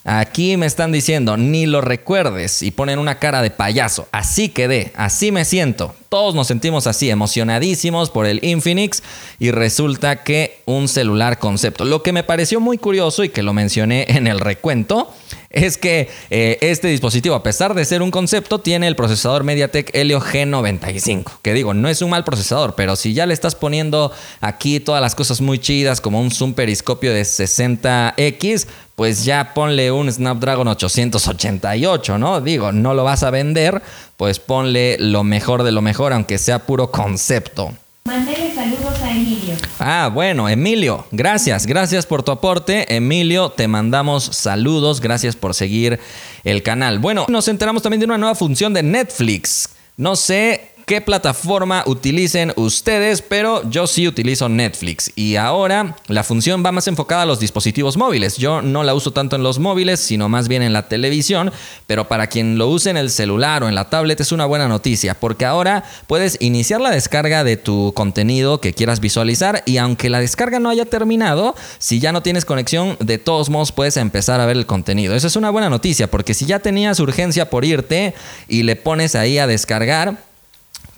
Aquí 0.06 0.58
me 0.58 0.66
están 0.66 0.92
diciendo, 0.92 1.38
ni 1.38 1.66
lo 1.66 1.80
recuerdes 1.80 2.62
y 2.62 2.72
ponen 2.72 3.00
una 3.00 3.20
cara 3.20 3.42
de 3.42 3.52
payaso. 3.52 4.10
Así 4.12 4.50
quedé, 4.50 4.92
así 4.96 5.32
me 5.32 5.46
siento. 5.46 5.96
Todos 6.10 6.36
nos 6.36 6.48
sentimos 6.48 6.88
así, 6.88 7.10
emocionadísimos 7.10 8.10
por 8.10 8.26
el 8.26 8.44
Infinix 8.44 9.02
y 9.40 9.52
resulta 9.52 10.24
que 10.24 10.62
un 10.66 10.90
celular 10.90 11.40
concepto. 11.40 11.86
Lo 11.86 12.04
que 12.04 12.12
me 12.12 12.24
pareció 12.24 12.60
muy 12.60 12.78
curioso 12.78 13.24
y 13.24 13.30
que 13.30 13.44
lo 13.44 13.54
mencioné 13.54 14.06
en 14.10 14.28
el 14.28 14.42
recuento 14.42 15.10
es 15.54 15.78
que 15.78 16.10
eh, 16.32 16.58
este 16.62 16.88
dispositivo, 16.88 17.36
a 17.36 17.44
pesar 17.44 17.76
de 17.76 17.86
ser 17.86 18.02
un 18.02 18.12
concepto, 18.12 18.60
tiene 18.60 18.88
el 18.88 18.96
procesador 18.96 19.44
MediaTek 19.44 19.96
Helio 19.96 20.20
G95. 20.20 21.40
Que 21.42 21.54
digo, 21.54 21.76
no 21.76 21.88
es 21.88 22.02
un 22.02 22.10
mal 22.10 22.24
procesador, 22.24 22.74
pero 22.76 22.96
si 22.96 23.14
ya 23.14 23.28
le 23.28 23.36
estás 23.36 23.54
poniendo 23.54 24.12
aquí 24.42 24.80
todas 24.80 25.02
las 25.02 25.14
cosas 25.14 25.42
muy 25.42 25.60
chidas, 25.60 26.02
como 26.02 26.20
un 26.20 26.32
zoom 26.32 26.54
periscopio 26.54 27.14
de 27.14 27.22
60X, 27.22 28.68
pues 28.96 29.26
ya 29.26 29.54
ponle 29.54 29.92
un 29.92 30.12
Snapdragon 30.12 30.68
888, 30.68 32.18
¿no? 32.18 32.42
Digo, 32.42 32.72
no 32.72 32.96
lo 32.96 33.04
vas 33.04 33.22
a 33.22 33.30
vender, 33.30 33.82
pues 34.18 34.40
ponle 34.40 34.98
lo 35.00 35.24
mejor 35.24 35.62
de 35.62 35.72
lo 35.72 35.84
mejor, 35.84 36.14
aunque 36.14 36.40
sea 36.40 36.66
puro 36.66 36.90
concepto. 36.90 37.74
Mándale 38.06 38.54
saludos 38.54 39.02
a 39.02 39.12
Emilio. 39.12 39.56
Ah, 39.80 40.12
bueno, 40.14 40.50
Emilio, 40.50 41.08
gracias, 41.12 41.66
gracias 41.66 42.06
por 42.06 42.22
tu 42.22 42.34
aporte. 42.34 42.94
Emilio, 42.94 43.50
te 43.50 43.70
mandamos 43.70 44.26
saludos, 44.26 45.00
gracias 45.00 45.38
por 45.38 45.54
seguir 45.54 46.02
el 46.44 46.64
canal. 46.64 47.00
Bueno, 47.00 47.26
nos 47.30 47.48
enteramos 47.48 47.82
también 47.82 48.02
de 48.02 48.06
una 48.06 48.18
nueva 48.18 48.36
función 48.36 48.74
de 48.74 48.84
Netflix. 48.84 49.70
No 49.96 50.18
sé 50.18 50.73
qué 50.86 51.02
plataforma 51.02 51.84
utilicen 51.86 52.54
ustedes, 52.56 53.22
pero 53.22 53.70
yo 53.70 53.88
sí 53.88 54.08
utilizo 54.08 54.50
Netflix. 54.50 55.12
Y 55.16 55.36
ahora 55.36 55.96
la 56.08 56.24
función 56.24 56.64
va 56.66 56.72
más 56.72 56.88
enfocada 56.88 57.24
a 57.24 57.26
los 57.26 57.40
dispositivos 57.40 57.98
móviles. 57.98 58.38
Yo 58.38 58.62
no 58.62 58.84
la 58.84 58.94
uso 58.94 59.12
tanto 59.12 59.36
en 59.36 59.44
los 59.44 59.60
móviles, 59.60 60.00
sino 60.00 60.30
más 60.30 60.48
bien 60.48 60.62
en 60.62 60.74
la 60.74 60.88
televisión, 60.88 61.52
pero 61.88 62.08
para 62.08 62.28
quien 62.28 62.58
lo 62.58 62.68
use 62.68 62.90
en 62.90 62.98
el 62.98 63.10
celular 63.10 63.64
o 63.64 63.70
en 63.70 63.76
la 63.76 63.90
tablet 63.90 64.20
es 64.20 64.32
una 64.32 64.46
buena 64.46 64.68
noticia, 64.68 65.14
porque 65.20 65.46
ahora 65.46 65.84
puedes 66.08 66.38
iniciar 66.42 66.82
la 66.82 66.92
descarga 66.92 67.44
de 67.44 67.58
tu 67.58 67.94
contenido 67.94 68.60
que 68.60 68.74
quieras 68.74 69.00
visualizar 69.00 69.64
y 69.66 69.78
aunque 69.78 70.10
la 70.10 70.20
descarga 70.20 70.60
no 70.60 70.70
haya 70.70 70.86
terminado, 70.86 71.56
si 71.80 72.00
ya 72.00 72.12
no 72.12 72.22
tienes 72.22 72.46
conexión, 72.46 72.98
de 73.00 73.18
todos 73.18 73.50
modos 73.50 73.72
puedes 73.72 73.98
empezar 73.98 74.40
a 74.40 74.46
ver 74.46 74.58
el 74.58 74.66
contenido. 74.66 75.16
Eso 75.16 75.28
es 75.28 75.36
una 75.36 75.50
buena 75.50 75.70
noticia, 75.70 76.10
porque 76.10 76.34
si 76.34 76.46
ya 76.46 76.60
tenías 76.60 77.00
urgencia 77.00 77.50
por 77.50 77.66
irte 77.66 78.14
y 78.48 78.64
le 78.64 78.76
pones 78.76 79.16
ahí 79.16 79.38
a 79.38 79.48
descargar, 79.48 80.33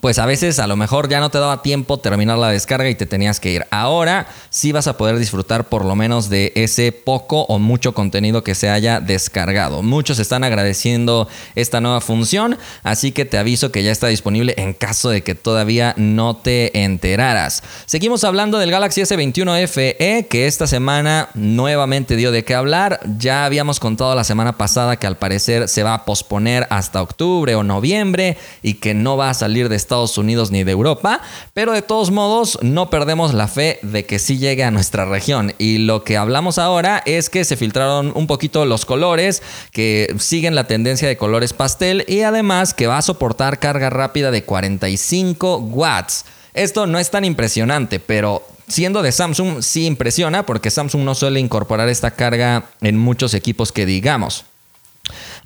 pues 0.06 0.20
a 0.20 0.28
veces 0.28 0.60
a 0.60 0.68
lo 0.68 0.76
mejor 0.76 1.10
ya 1.10 1.20
no 1.20 1.32
te 1.32 1.40
daba 1.40 1.64
tiempo 1.64 1.98
terminar 1.98 2.38
la 2.38 2.50
descarga 2.50 2.88
y 2.88 2.94
te 2.94 3.08
tenías 3.08 3.40
que 3.40 3.52
ir. 3.52 3.66
Ahora 3.72 4.28
sí 4.52 4.72
vas 4.72 4.86
a 4.86 4.98
poder 4.98 5.18
disfrutar 5.18 5.68
por 5.68 5.84
lo 5.84 5.96
menos 5.96 6.30
de 6.30 6.52
ese 6.54 6.92
poco 6.92 7.42
o 7.46 7.58
mucho 7.58 7.96
contenido 7.96 8.44
que 8.44 8.54
se 8.54 8.70
haya 8.70 9.00
descargado. 9.00 9.82
Muchos 9.82 10.20
están 10.20 10.44
agradeciendo 10.44 11.28
esta 11.56 11.82
nueva 11.82 12.02
función, 12.02 12.60
así 12.84 13.14
que 13.14 13.26
te 13.26 13.40
aviso 13.40 13.72
que 13.72 13.82
ya 13.82 13.92
está 13.92 14.06
disponible 14.06 14.54
en 14.58 14.74
caso 14.74 15.10
de 15.10 15.24
que 15.24 15.34
todavía 15.34 15.96
no 15.98 16.36
te 16.36 16.84
enteraras. 16.84 17.64
Seguimos 17.88 18.24
hablando 18.24 18.60
del 18.60 18.70
Galaxy 18.70 19.02
S21 19.02 19.68
FE 19.68 20.28
que 20.30 20.46
esta 20.46 20.68
semana 20.68 21.30
nuevamente 21.34 22.16
dio 22.16 22.32
de 22.32 22.46
qué 22.46 22.54
hablar. 22.54 23.00
Ya 23.18 23.44
habíamos 23.44 23.80
contado 23.80 24.14
la 24.14 24.24
semana 24.24 24.56
pasada 24.56 24.98
que 24.98 25.08
al 25.08 25.18
parecer 25.18 25.68
se 25.68 25.82
va 25.82 25.96
a 25.96 26.06
posponer 26.06 26.68
hasta 26.70 27.02
octubre 27.02 27.56
o 27.56 27.64
noviembre 27.64 28.38
y 28.62 28.76
que 28.76 28.94
no 28.94 29.18
va 29.18 29.32
a 29.32 29.34
salir 29.34 29.68
de 29.68 29.78
Estados 29.96 30.18
Unidos 30.18 30.52
ni 30.52 30.64
de 30.66 30.74
Europa, 30.74 31.22
pero 31.54 31.72
de 31.72 31.82
todos 31.82 32.12
modos 32.12 32.60
no 32.62 32.90
perdemos 32.90 33.34
la 33.34 33.48
fe 33.48 33.80
de 33.82 34.06
que 34.06 34.20
sí 34.20 34.38
llegue 34.38 34.64
a 34.66 34.72
nuestra 34.72 35.06
región. 35.06 35.54
Y 35.58 35.78
lo 35.78 36.04
que 36.04 36.18
hablamos 36.18 36.58
ahora 36.58 37.02
es 37.06 37.30
que 37.30 37.46
se 37.46 37.56
filtraron 37.56 38.12
un 38.14 38.28
poquito 38.28 38.66
los 38.66 38.86
colores, 38.86 39.42
que 39.72 40.14
siguen 40.20 40.54
la 40.54 40.68
tendencia 40.68 41.08
de 41.08 41.16
colores 41.16 41.54
pastel 41.54 42.04
y 42.08 42.22
además 42.22 42.74
que 42.74 42.88
va 42.88 42.98
a 42.98 43.02
soportar 43.02 43.60
carga 43.60 43.90
rápida 43.90 44.32
de 44.32 44.44
45 44.44 45.58
watts. 45.58 46.26
Esto 46.54 46.88
no 46.88 47.00
es 47.00 47.10
tan 47.10 47.24
impresionante, 47.24 48.02
pero 48.02 48.44
siendo 48.68 49.02
de 49.02 49.14
Samsung 49.14 49.62
sí 49.62 49.86
impresiona 49.86 50.46
porque 50.46 50.72
Samsung 50.72 51.04
no 51.04 51.16
suele 51.16 51.40
incorporar 51.40 51.88
esta 51.88 52.12
carga 52.12 52.66
en 52.82 52.98
muchos 52.98 53.34
equipos 53.34 53.72
que 53.72 53.86
digamos. 53.86 54.46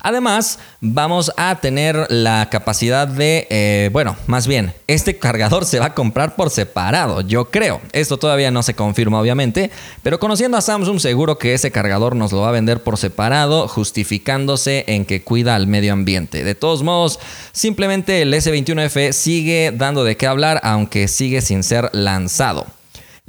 Además, 0.00 0.58
vamos 0.80 1.30
a 1.36 1.56
tener 1.56 2.06
la 2.08 2.48
capacidad 2.50 3.06
de, 3.06 3.46
eh, 3.50 3.90
bueno, 3.92 4.16
más 4.26 4.46
bien, 4.46 4.72
este 4.86 5.18
cargador 5.18 5.66
se 5.66 5.78
va 5.78 5.86
a 5.86 5.94
comprar 5.94 6.36
por 6.36 6.50
separado, 6.50 7.20
yo 7.20 7.50
creo. 7.50 7.80
Esto 7.92 8.16
todavía 8.16 8.50
no 8.50 8.62
se 8.62 8.74
confirma, 8.74 9.20
obviamente, 9.20 9.70
pero 10.02 10.18
conociendo 10.18 10.56
a 10.56 10.62
Samsung, 10.62 11.00
seguro 11.00 11.38
que 11.38 11.54
ese 11.54 11.70
cargador 11.70 12.16
nos 12.16 12.32
lo 12.32 12.40
va 12.40 12.48
a 12.48 12.52
vender 12.52 12.82
por 12.82 12.96
separado, 12.96 13.68
justificándose 13.68 14.84
en 14.86 15.04
que 15.04 15.22
cuida 15.22 15.54
al 15.54 15.66
medio 15.66 15.92
ambiente. 15.92 16.44
De 16.44 16.54
todos 16.54 16.82
modos, 16.82 17.20
simplemente 17.52 18.22
el 18.22 18.32
S21F 18.32 19.12
sigue 19.12 19.72
dando 19.74 20.04
de 20.04 20.16
qué 20.16 20.26
hablar, 20.26 20.60
aunque 20.62 21.08
sigue 21.08 21.42
sin 21.42 21.62
ser 21.62 21.90
lanzado. 21.92 22.66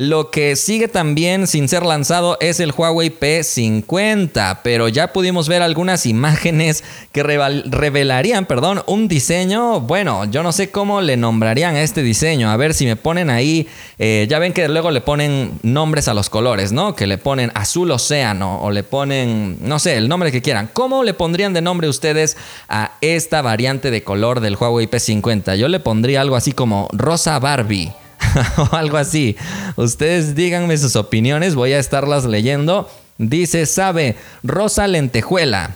Lo 0.02 0.32
que 0.32 0.56
sigue 0.56 0.88
también 0.88 1.46
sin 1.46 1.70
ser 1.70 1.86
lanzado 1.86 2.36
es 2.40 2.60
el 2.60 2.74
Huawei 2.76 3.12
P50, 3.12 4.62
pero 4.64 4.88
ya 4.88 5.14
pudimos 5.14 5.48
ver 5.48 5.62
algunas 5.62 6.08
imágenes 6.08 6.84
que 7.12 7.22
revelarían, 7.22 8.48
perdón, 8.48 8.82
un 8.88 9.08
diseño, 9.08 9.80
bueno, 9.80 10.26
yo 10.26 10.42
no 10.42 10.54
sé 10.54 10.72
cómo 10.72 11.02
le 11.02 11.18
nombrarían 11.18 11.76
a 11.76 11.84
este 11.84 12.02
diseño, 12.02 12.50
a 12.50 12.58
ver 12.58 12.74
si 12.74 12.88
me 12.88 12.96
ponen 12.96 13.30
ahí, 13.30 13.68
eh, 14.00 14.26
ya 14.28 14.40
ven 14.40 14.54
que 14.54 14.68
luego 14.68 14.90
le 14.90 15.02
ponen 15.02 15.60
nombres 15.62 16.08
a 16.08 16.16
los 16.16 16.32
colores, 16.32 16.72
¿no? 16.72 16.96
Que 16.96 17.06
le 17.06 17.20
ponen 17.20 17.52
azul 17.54 17.92
océano 17.92 18.60
o 18.60 18.72
le 18.72 18.82
ponen, 18.82 19.58
no 19.62 19.78
sé, 19.78 19.98
el 19.98 20.10
nombre 20.10 20.32
que 20.32 20.42
quieran. 20.42 20.68
¿Cómo 20.74 21.04
le 21.04 21.14
pondrían 21.14 21.54
de 21.54 21.62
nombre 21.62 21.88
ustedes 21.88 22.38
a 22.70 22.94
esta 23.02 23.44
variante 23.44 23.92
de 23.92 24.04
color 24.04 24.40
del 24.40 24.56
Huawei 24.56 24.88
P50? 24.88 25.58
Yo 25.58 25.68
le 25.68 25.80
pondría 25.80 26.22
algo 26.22 26.38
así 26.38 26.54
como 26.54 26.88
rosa 26.92 27.38
Barbie. 27.38 27.94
o 28.58 28.76
algo 28.76 28.98
así. 28.98 29.36
Ustedes 29.76 30.36
díganme 30.36 30.78
sus 30.78 30.96
opiniones, 30.96 31.56
voy 31.56 31.74
a 31.74 31.80
estarlas 31.80 32.26
leyendo. 32.26 32.90
Dice, 33.18 33.66
sabe, 33.66 34.16
rosa 34.44 34.88
lentejuela. 34.88 35.76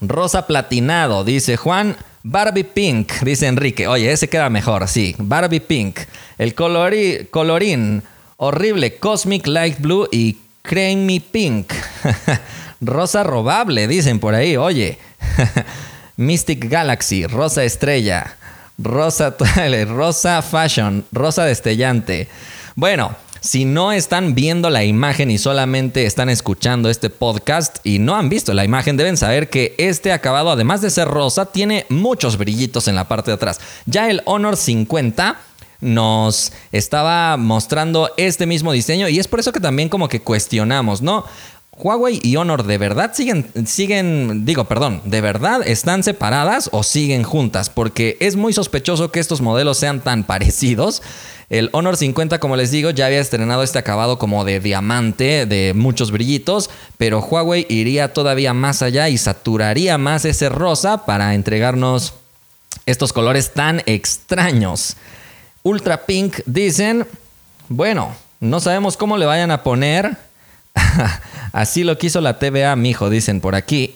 Rosa 0.00 0.46
platinado, 0.46 1.24
dice 1.24 1.56
Juan. 1.56 1.96
Barbie 2.22 2.64
Pink, 2.64 3.12
dice 3.22 3.46
Enrique. 3.46 3.86
Oye, 3.86 4.12
ese 4.12 4.28
queda 4.28 4.50
mejor, 4.50 4.88
sí. 4.88 5.14
Barbie 5.18 5.60
Pink. 5.60 6.00
El 6.38 6.54
colorín. 6.54 8.02
Horrible. 8.36 8.96
Cosmic 8.96 9.46
Light 9.46 9.78
Blue 9.78 10.06
y 10.10 10.38
Creamy 10.62 11.20
Pink. 11.20 11.72
rosa 12.80 13.22
robable, 13.24 13.88
dicen 13.88 14.18
por 14.18 14.34
ahí. 14.34 14.56
Oye. 14.56 14.98
Mystic 16.16 16.68
Galaxy. 16.68 17.26
Rosa 17.26 17.64
estrella. 17.64 18.36
Rosa, 18.82 19.36
rosa 19.88 20.42
Fashion. 20.42 21.04
Rosa 21.12 21.44
destellante. 21.44 22.28
Bueno, 22.74 23.14
si 23.40 23.64
no 23.64 23.92
están 23.92 24.34
viendo 24.34 24.70
la 24.70 24.84
imagen 24.84 25.30
y 25.30 25.38
solamente 25.38 26.06
están 26.06 26.28
escuchando 26.28 26.90
este 26.90 27.10
podcast 27.10 27.78
y 27.84 27.98
no 27.98 28.16
han 28.16 28.28
visto 28.28 28.52
la 28.54 28.64
imagen, 28.64 28.96
deben 28.96 29.16
saber 29.16 29.48
que 29.50 29.74
este 29.78 30.12
acabado, 30.12 30.50
además 30.50 30.80
de 30.80 30.90
ser 30.90 31.08
rosa, 31.08 31.46
tiene 31.46 31.86
muchos 31.88 32.36
brillitos 32.36 32.88
en 32.88 32.96
la 32.96 33.08
parte 33.08 33.30
de 33.30 33.36
atrás. 33.36 33.60
Ya 33.86 34.10
el 34.10 34.22
Honor 34.24 34.56
50 34.56 35.40
nos 35.80 36.52
estaba 36.72 37.36
mostrando 37.38 38.10
este 38.16 38.46
mismo 38.46 38.72
diseño 38.72 39.08
y 39.08 39.18
es 39.18 39.28
por 39.28 39.40
eso 39.40 39.52
que 39.52 39.60
también 39.60 39.88
como 39.88 40.08
que 40.08 40.20
cuestionamos, 40.20 41.00
¿no? 41.00 41.24
Huawei 41.80 42.20
y 42.22 42.36
Honor 42.36 42.64
de 42.64 42.78
verdad 42.78 43.12
siguen, 43.14 43.50
siguen, 43.66 44.44
digo, 44.44 44.64
perdón, 44.64 45.00
de 45.04 45.20
verdad 45.20 45.66
están 45.66 46.02
separadas 46.02 46.68
o 46.72 46.82
siguen 46.82 47.22
juntas, 47.22 47.70
porque 47.70 48.16
es 48.20 48.36
muy 48.36 48.52
sospechoso 48.52 49.10
que 49.10 49.20
estos 49.20 49.40
modelos 49.40 49.78
sean 49.78 50.00
tan 50.00 50.24
parecidos. 50.30 51.02
El 51.48 51.68
Honor 51.72 51.96
50, 51.96 52.38
como 52.38 52.56
les 52.56 52.70
digo, 52.70 52.90
ya 52.90 53.06
había 53.06 53.18
estrenado 53.18 53.62
este 53.62 53.78
acabado 53.78 54.18
como 54.18 54.44
de 54.44 54.60
diamante, 54.60 55.46
de 55.46 55.72
muchos 55.74 56.12
brillitos, 56.12 56.70
pero 56.96 57.18
Huawei 57.18 57.66
iría 57.68 58.12
todavía 58.12 58.54
más 58.54 58.82
allá 58.82 59.08
y 59.08 59.18
saturaría 59.18 59.98
más 59.98 60.24
ese 60.24 60.48
rosa 60.48 61.04
para 61.06 61.34
entregarnos 61.34 62.14
estos 62.86 63.12
colores 63.12 63.52
tan 63.52 63.82
extraños. 63.86 64.96
Ultra 65.62 66.06
Pink 66.06 66.38
dicen, 66.46 67.06
bueno, 67.68 68.14
no 68.40 68.60
sabemos 68.60 68.96
cómo 68.96 69.18
le 69.18 69.26
vayan 69.26 69.50
a 69.50 69.62
poner. 69.62 70.16
Así 71.52 71.84
lo 71.84 71.98
quiso 71.98 72.20
la 72.20 72.38
TVA, 72.38 72.76
mijo, 72.76 73.10
dicen 73.10 73.40
por 73.40 73.54
aquí. 73.54 73.94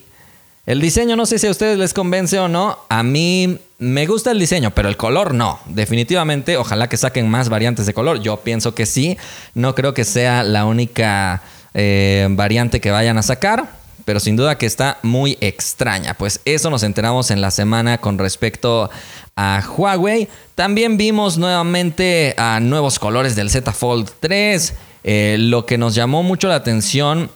El 0.66 0.80
diseño 0.80 1.14
no 1.14 1.26
sé 1.26 1.38
si 1.38 1.46
a 1.46 1.50
ustedes 1.50 1.78
les 1.78 1.92
convence 1.92 2.38
o 2.38 2.48
no. 2.48 2.78
A 2.88 3.02
mí 3.02 3.58
me 3.78 4.06
gusta 4.06 4.30
el 4.30 4.38
diseño, 4.38 4.70
pero 4.70 4.88
el 4.88 4.96
color 4.96 5.34
no. 5.34 5.60
Definitivamente, 5.66 6.56
ojalá 6.56 6.88
que 6.88 6.96
saquen 6.96 7.28
más 7.28 7.50
variantes 7.50 7.84
de 7.84 7.92
color. 7.92 8.20
Yo 8.20 8.38
pienso 8.38 8.74
que 8.74 8.86
sí. 8.86 9.18
No 9.54 9.74
creo 9.74 9.92
que 9.92 10.04
sea 10.04 10.42
la 10.42 10.64
única 10.64 11.42
eh, 11.74 12.26
variante 12.30 12.80
que 12.80 12.90
vayan 12.90 13.18
a 13.18 13.22
sacar. 13.22 13.68
Pero 14.06 14.20
sin 14.20 14.36
duda 14.36 14.56
que 14.56 14.66
está 14.66 14.98
muy 15.02 15.36
extraña. 15.40 16.14
Pues 16.14 16.40
eso 16.46 16.70
nos 16.70 16.82
enteramos 16.82 17.30
en 17.30 17.40
la 17.40 17.50
semana 17.50 17.98
con 17.98 18.18
respecto 18.18 18.90
a 19.36 19.62
Huawei. 19.76 20.28
También 20.54 20.96
vimos 20.96 21.36
nuevamente 21.36 22.34
a 22.38 22.60
nuevos 22.60 22.98
colores 22.98 23.36
del 23.36 23.50
Z 23.50 23.70
Fold 23.72 24.10
3. 24.20 24.74
Eh, 25.04 25.36
lo 25.38 25.66
que 25.66 25.76
nos 25.76 25.94
llamó 25.94 26.22
mucho 26.22 26.48
la 26.48 26.54
atención 26.56 27.30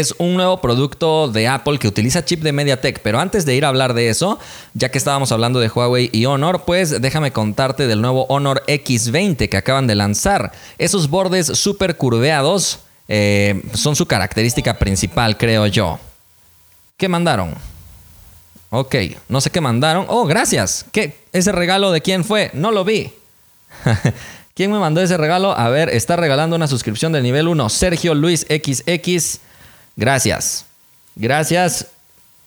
es 0.00 0.14
un 0.18 0.34
nuevo 0.34 0.60
producto 0.60 1.28
de 1.28 1.48
Apple 1.48 1.78
que 1.78 1.88
utiliza 1.88 2.24
chip 2.24 2.42
de 2.42 2.52
MediaTek. 2.52 3.00
Pero 3.00 3.18
antes 3.18 3.46
de 3.46 3.54
ir 3.54 3.64
a 3.64 3.68
hablar 3.68 3.94
de 3.94 4.08
eso, 4.08 4.38
ya 4.74 4.90
que 4.90 4.98
estábamos 4.98 5.32
hablando 5.32 5.58
de 5.58 5.68
Huawei 5.68 6.10
y 6.12 6.26
Honor, 6.26 6.64
pues 6.64 7.00
déjame 7.00 7.32
contarte 7.32 7.86
del 7.86 8.02
nuevo 8.02 8.26
Honor 8.28 8.62
X20 8.66 9.48
que 9.48 9.56
acaban 9.56 9.86
de 9.86 9.94
lanzar. 9.94 10.52
Esos 10.78 11.08
bordes 11.08 11.46
súper 11.46 11.96
curveados 11.96 12.80
eh, 13.08 13.62
son 13.74 13.96
su 13.96 14.06
característica 14.06 14.78
principal, 14.78 15.38
creo 15.38 15.66
yo. 15.66 15.98
¿Qué 16.96 17.08
mandaron? 17.08 17.54
Ok, 18.70 18.96
no 19.28 19.40
sé 19.40 19.50
qué 19.50 19.60
mandaron. 19.60 20.06
Oh, 20.08 20.26
gracias. 20.26 20.84
¿Qué? 20.92 21.24
¿Ese 21.32 21.52
regalo 21.52 21.90
de 21.92 22.02
quién 22.02 22.24
fue? 22.24 22.50
No 22.52 22.70
lo 22.70 22.84
vi. 22.84 23.12
¿Quién 24.54 24.72
me 24.72 24.78
mandó 24.78 25.00
ese 25.00 25.16
regalo? 25.16 25.56
A 25.56 25.68
ver, 25.68 25.90
está 25.90 26.16
regalando 26.16 26.56
una 26.56 26.66
suscripción 26.66 27.12
del 27.12 27.22
nivel 27.22 27.46
1. 27.46 27.68
Sergio 27.68 28.14
Luis 28.14 28.46
XX. 28.48 29.40
Gracias. 29.96 30.66
Gracias. 31.14 31.86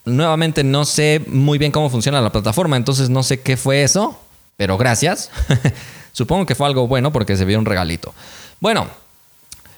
Nuevamente 0.04 0.64
no 0.64 0.84
sé 0.84 1.22
muy 1.26 1.58
bien 1.58 1.72
cómo 1.72 1.90
funciona 1.90 2.20
la 2.20 2.32
plataforma, 2.32 2.76
entonces 2.76 3.10
no 3.10 3.22
sé 3.22 3.40
qué 3.40 3.56
fue 3.56 3.82
eso, 3.82 4.18
pero 4.56 4.78
gracias. 4.78 5.30
Supongo 6.12 6.46
que 6.46 6.54
fue 6.54 6.66
algo 6.66 6.86
bueno 6.86 7.12
porque 7.12 7.36
se 7.36 7.44
vio 7.44 7.58
un 7.58 7.66
regalito. 7.66 8.14
Bueno, 8.60 8.88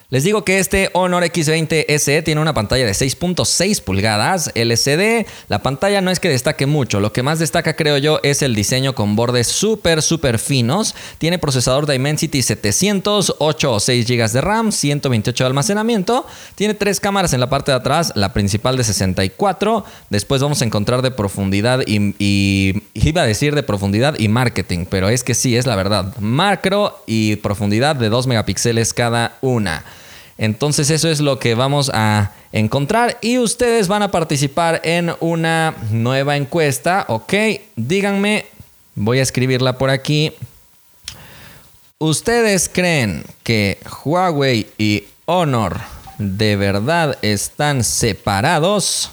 les 0.09 0.23
digo 0.23 0.45
que 0.45 0.59
este 0.59 0.89
Honor 0.93 1.23
X20 1.23 1.85
SE 1.97 2.21
tiene 2.21 2.39
una 2.39 2.53
pantalla 2.53 2.85
de 2.85 2.91
6.6 2.91 3.81
pulgadas 3.81 4.51
LCD. 4.53 5.25
La 5.47 5.63
pantalla 5.63 6.01
no 6.01 6.11
es 6.11 6.19
que 6.19 6.29
destaque 6.29 6.67
mucho, 6.67 6.99
lo 6.99 7.11
que 7.11 7.23
más 7.23 7.39
destaca 7.39 7.75
creo 7.75 7.97
yo 7.97 8.19
es 8.21 8.41
el 8.41 8.53
diseño 8.53 8.93
con 8.93 9.15
bordes 9.15 9.47
súper 9.47 10.01
súper 10.01 10.37
finos. 10.37 10.93
Tiene 11.17 11.39
procesador 11.39 11.87
Dimensity 11.87 12.43
700, 12.43 13.37
8 13.39 13.73
o 13.73 13.79
6 13.79 14.07
GB 14.07 14.31
de 14.31 14.41
RAM, 14.41 14.71
128 14.71 15.43
de 15.43 15.47
almacenamiento. 15.47 16.27
Tiene 16.55 16.75
tres 16.75 16.99
cámaras 16.99 17.33
en 17.33 17.39
la 17.39 17.49
parte 17.49 17.71
de 17.71 17.77
atrás, 17.77 18.13
la 18.15 18.33
principal 18.33 18.77
de 18.77 18.83
64. 18.83 19.85
Después 20.09 20.41
vamos 20.41 20.61
a 20.61 20.65
encontrar 20.65 21.01
de 21.01 21.11
profundidad 21.11 21.81
y, 21.87 22.13
y 22.19 22.83
iba 22.93 23.23
a 23.23 23.25
decir 23.25 23.55
de 23.55 23.63
profundidad 23.63 24.19
y 24.19 24.27
marketing, 24.27 24.85
pero 24.89 25.09
es 25.09 25.23
que 25.23 25.33
sí, 25.33 25.57
es 25.57 25.65
la 25.65 25.75
verdad. 25.75 26.15
Macro 26.19 27.03
y 27.07 27.37
profundidad 27.37 27.95
de 27.95 28.09
2 28.09 28.27
megapíxeles 28.27 28.93
cada 28.93 29.37
una. 29.41 29.83
Entonces 30.43 30.89
eso 30.89 31.07
es 31.07 31.21
lo 31.21 31.39
que 31.39 31.55
vamos 31.55 31.89
a 31.93 32.33
encontrar 32.51 33.17
y 33.21 33.37
ustedes 33.37 33.87
van 33.87 34.01
a 34.01 34.11
participar 34.11 34.81
en 34.83 35.13
una 35.21 35.73
nueva 35.89 36.35
encuesta, 36.35 37.05
¿ok? 37.07 37.33
Díganme, 37.77 38.47
voy 38.93 39.19
a 39.19 39.21
escribirla 39.21 39.77
por 39.77 39.89
aquí. 39.89 40.33
¿Ustedes 41.97 42.67
creen 42.67 43.23
que 43.43 43.77
Huawei 44.03 44.67
y 44.77 45.05
Honor 45.27 45.79
de 46.17 46.57
verdad 46.57 47.17
están 47.21 47.85
separados? 47.85 49.11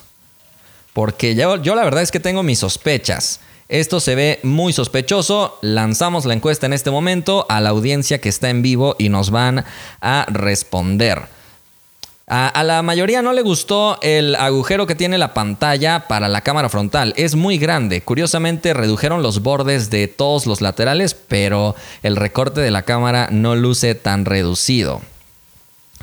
Porque 0.92 1.36
yo, 1.36 1.56
la 1.76 1.84
verdad 1.84 2.02
es 2.02 2.10
que 2.10 2.18
tengo 2.18 2.42
mis 2.42 2.58
sospechas. 2.58 3.38
Esto 3.70 4.00
se 4.00 4.16
ve 4.16 4.40
muy 4.42 4.72
sospechoso. 4.72 5.56
Lanzamos 5.62 6.26
la 6.26 6.34
encuesta 6.34 6.66
en 6.66 6.72
este 6.72 6.90
momento 6.90 7.46
a 7.48 7.60
la 7.60 7.70
audiencia 7.70 8.20
que 8.20 8.28
está 8.28 8.50
en 8.50 8.62
vivo 8.62 8.96
y 8.98 9.10
nos 9.10 9.30
van 9.30 9.64
a 10.00 10.26
responder. 10.28 11.22
A, 12.26 12.62
la 12.64 12.82
mayoría 12.82 13.22
no 13.22 13.32
le 13.32 13.42
gustó 13.42 13.98
el 14.02 14.34
agujero 14.34 14.88
que 14.88 14.96
tiene 14.96 15.18
la 15.18 15.34
pantalla 15.34 16.08
para 16.08 16.26
la 16.26 16.40
cámara 16.40 16.68
frontal. 16.68 17.14
Es 17.16 17.36
muy 17.36 17.58
grande. 17.58 18.02
Curiosamente 18.02 18.74
redujeron 18.74 19.22
los 19.22 19.40
bordes 19.40 19.88
de 19.88 20.08
todos 20.08 20.46
los 20.46 20.60
laterales, 20.60 21.14
pero 21.14 21.76
el 22.02 22.16
recorte 22.16 22.60
de 22.60 22.72
la 22.72 22.82
cámara 22.82 23.28
no 23.30 23.54
luce 23.54 23.94
tan 23.94 24.24
reducido. 24.24 25.00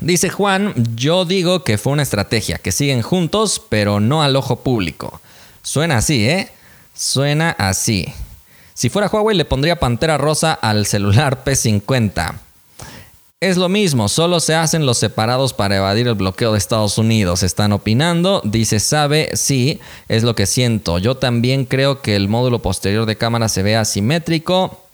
Dice 0.00 0.30
Juan, 0.30 0.72
yo 0.94 1.26
digo 1.26 1.64
que 1.64 1.76
fue 1.76 1.92
una 1.92 2.02
estrategia, 2.02 2.56
que 2.56 2.72
siguen 2.72 3.02
juntos, 3.02 3.60
pero 3.68 4.00
no 4.00 4.22
al 4.22 4.36
ojo 4.36 4.56
público. 4.60 5.20
Suena 5.62 5.98
así, 5.98 6.26
¿eh? 6.26 6.48
Suena 6.98 7.52
así. 7.52 8.12
Si 8.74 8.88
fuera 8.88 9.08
Huawei 9.08 9.36
le 9.36 9.44
pondría 9.44 9.78
pantera 9.78 10.18
rosa 10.18 10.52
al 10.52 10.84
celular 10.84 11.42
P50. 11.46 12.34
Es 13.40 13.56
lo 13.56 13.68
mismo, 13.68 14.08
solo 14.08 14.40
se 14.40 14.56
hacen 14.56 14.84
los 14.84 14.98
separados 14.98 15.52
para 15.52 15.76
evadir 15.76 16.08
el 16.08 16.16
bloqueo 16.16 16.52
de 16.52 16.58
Estados 16.58 16.98
Unidos. 16.98 17.44
Están 17.44 17.70
opinando, 17.70 18.42
dice 18.44 18.80
sabe, 18.80 19.30
sí, 19.34 19.78
es 20.08 20.24
lo 20.24 20.34
que 20.34 20.46
siento. 20.46 20.98
Yo 20.98 21.14
también 21.14 21.66
creo 21.66 22.02
que 22.02 22.16
el 22.16 22.28
módulo 22.28 22.58
posterior 22.58 23.06
de 23.06 23.16
cámara 23.16 23.48
se 23.48 23.62
ve 23.62 23.76
asimétrico. 23.76 24.84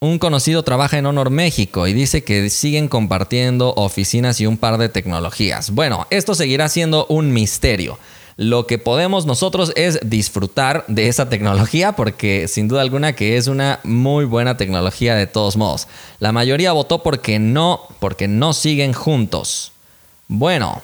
Un 0.00 0.18
conocido 0.18 0.64
trabaja 0.64 0.98
en 0.98 1.06
Honor 1.06 1.30
México 1.30 1.86
y 1.86 1.94
dice 1.94 2.24
que 2.24 2.50
siguen 2.50 2.88
compartiendo 2.88 3.72
oficinas 3.74 4.38
y 4.42 4.46
un 4.46 4.58
par 4.58 4.76
de 4.76 4.90
tecnologías. 4.90 5.70
Bueno, 5.70 6.06
esto 6.10 6.34
seguirá 6.34 6.68
siendo 6.68 7.06
un 7.06 7.32
misterio. 7.32 7.98
Lo 8.36 8.66
que 8.66 8.78
podemos 8.78 9.26
nosotros 9.26 9.72
es 9.76 9.98
disfrutar 10.02 10.84
de 10.88 11.08
esa 11.08 11.28
tecnología 11.28 11.92
porque 11.92 12.48
sin 12.48 12.66
duda 12.66 12.80
alguna 12.80 13.14
que 13.14 13.36
es 13.36 13.46
una 13.46 13.80
muy 13.84 14.24
buena 14.24 14.56
tecnología 14.56 15.14
de 15.14 15.26
todos 15.26 15.56
modos. 15.56 15.86
La 16.18 16.32
mayoría 16.32 16.72
votó 16.72 17.02
porque 17.02 17.38
no, 17.38 17.88
porque 18.00 18.28
no 18.28 18.52
siguen 18.52 18.92
juntos. 18.94 19.72
Bueno. 20.28 20.82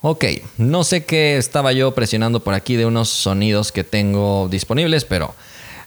Ok, 0.00 0.24
no 0.58 0.82
sé 0.82 1.04
qué 1.04 1.36
estaba 1.36 1.72
yo 1.72 1.92
presionando 1.94 2.40
por 2.40 2.54
aquí 2.54 2.74
de 2.74 2.86
unos 2.86 3.08
sonidos 3.08 3.70
que 3.70 3.84
tengo 3.84 4.48
disponibles, 4.48 5.04
pero 5.04 5.34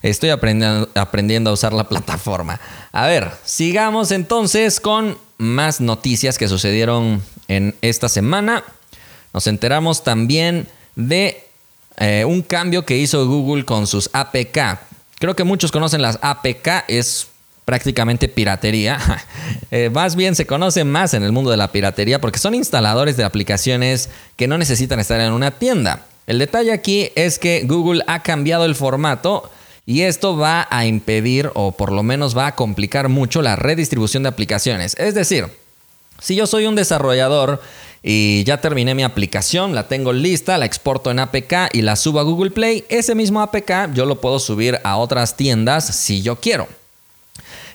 estoy 0.02 0.30
aprendiendo, 0.30 0.90
aprendiendo 0.96 1.50
a 1.50 1.54
usar 1.54 1.74
la 1.74 1.84
plataforma. 1.90 2.60
A 2.92 3.08
ver, 3.08 3.32
sigamos 3.44 4.12
entonces 4.12 4.80
con 4.80 5.18
más 5.38 5.82
noticias 5.82 6.38
que 6.38 6.48
sucedieron 6.48 7.22
en 7.48 7.76
esta 7.82 8.10
semana. 8.10 8.64
Nos 9.34 9.48
enteramos 9.48 10.04
también 10.04 10.68
de 10.96 11.44
eh, 11.98 12.26
un 12.26 12.42
cambio 12.42 12.86
que 12.86 12.98
hizo 12.98 13.28
Google 13.28 13.66
con 13.66 13.88
sus 13.88 14.10
APK. 14.14 14.80
Creo 15.20 15.36
que 15.36 15.44
muchos 15.44 15.72
conocen 15.72 16.02
las 16.02 16.20
APK, 16.22 16.86
es 16.88 17.28
prácticamente 17.66 18.28
piratería. 18.28 19.00
Eh, 19.72 19.90
más 19.90 20.16
bien 20.16 20.36
se 20.36 20.46
conoce 20.46 20.84
más 20.86 21.14
en 21.14 21.24
el 21.24 21.32
mundo 21.32 21.52
de 21.52 21.58
la 21.58 21.72
piratería 21.72 22.22
porque 22.22 22.40
son 22.40 22.54
instaladores 22.54 23.18
de 23.18 23.24
aplicaciones 23.24 24.10
que 24.38 24.48
no 24.48 24.58
necesitan 24.58 25.00
estar 25.00 25.20
en 25.20 25.34
una 25.34 25.52
tienda. 25.52 26.06
El 26.28 26.40
detalle 26.40 26.72
aquí 26.72 27.10
es 27.16 27.40
que 27.40 27.64
Google 27.66 28.04
ha 28.08 28.22
cambiado 28.22 28.66
el 28.66 28.76
formato 28.76 29.52
y 29.86 30.02
esto 30.02 30.36
va 30.36 30.68
a 30.70 30.86
impedir 30.86 31.52
o 31.54 31.72
por 31.72 31.92
lo 31.92 32.04
menos 32.04 32.36
va 32.36 32.48
a 32.48 32.56
complicar 32.56 33.10
mucho 33.10 33.42
la 33.42 33.56
redistribución 33.56 34.24
de 34.24 34.30
aplicaciones. 34.30 34.96
Es 34.98 35.14
decir, 35.14 35.48
si 36.20 36.36
yo 36.36 36.48
soy 36.48 36.66
un 36.66 36.76
desarrollador 36.76 37.62
y 38.02 38.44
ya 38.46 38.62
terminé 38.62 38.96
mi 38.96 39.04
aplicación, 39.04 39.76
la 39.76 39.88
tengo 39.88 40.14
lista, 40.14 40.58
la 40.58 40.66
exporto 40.66 41.12
en 41.12 41.20
APK 41.20 41.74
y 41.74 41.82
la 41.82 41.96
subo 41.96 42.20
a 42.20 42.24
Google 42.24 42.52
Play, 42.52 42.86
ese 42.90 43.16
mismo 43.16 43.42
APK 43.42 43.94
yo 43.94 44.06
lo 44.06 44.22
puedo 44.22 44.40
subir 44.40 44.80
a 44.84 44.98
otras 44.98 45.38
tiendas 45.38 45.86
si 45.96 46.22
yo 46.22 46.38
quiero. 46.38 46.68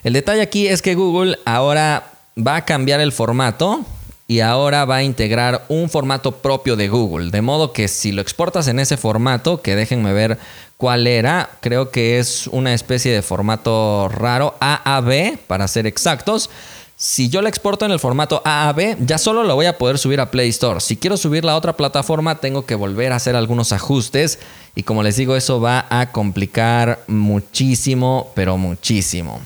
El 0.03 0.13
detalle 0.13 0.41
aquí 0.41 0.67
es 0.67 0.81
que 0.81 0.95
Google 0.95 1.37
ahora 1.45 2.11
va 2.35 2.57
a 2.57 2.65
cambiar 2.65 2.99
el 3.01 3.11
formato 3.11 3.85
y 4.27 4.39
ahora 4.39 4.85
va 4.85 4.95
a 4.95 5.03
integrar 5.03 5.65
un 5.67 5.89
formato 5.89 6.31
propio 6.31 6.77
de 6.77 6.87
Google. 6.87 7.31
De 7.31 7.41
modo 7.41 7.73
que 7.73 7.89
si 7.89 8.13
lo 8.13 8.21
exportas 8.21 8.67
en 8.69 8.79
ese 8.79 8.95
formato, 8.95 9.61
que 9.61 9.75
déjenme 9.75 10.13
ver 10.13 10.39
cuál 10.81 11.05
era, 11.05 11.51
creo 11.59 11.91
que 11.91 12.17
es 12.17 12.47
una 12.47 12.73
especie 12.73 13.13
de 13.13 13.21
formato 13.21 14.09
raro, 14.09 14.55
AAB 14.59 15.37
para 15.45 15.67
ser 15.67 15.85
exactos. 15.85 16.49
Si 16.95 17.29
yo 17.29 17.43
lo 17.43 17.47
exporto 17.47 17.85
en 17.85 17.91
el 17.91 17.99
formato 17.99 18.41
AAB, 18.43 18.97
ya 19.05 19.19
solo 19.19 19.43
lo 19.43 19.53
voy 19.53 19.67
a 19.67 19.77
poder 19.77 19.99
subir 19.99 20.19
a 20.19 20.31
Play 20.31 20.49
Store. 20.49 20.81
Si 20.81 20.97
quiero 20.97 21.17
subirla 21.17 21.51
a 21.51 21.55
otra 21.55 21.77
plataforma, 21.77 22.39
tengo 22.39 22.65
que 22.65 22.73
volver 22.73 23.11
a 23.11 23.17
hacer 23.17 23.35
algunos 23.35 23.73
ajustes. 23.73 24.39
Y 24.73 24.81
como 24.81 25.03
les 25.03 25.17
digo, 25.17 25.35
eso 25.35 25.61
va 25.61 25.85
a 25.91 26.11
complicar 26.11 27.03
muchísimo, 27.05 28.31
pero 28.33 28.57
muchísimo. 28.57 29.39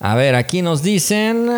A 0.00 0.14
ver, 0.14 0.36
aquí 0.36 0.62
nos 0.62 0.82
dicen 0.82 1.50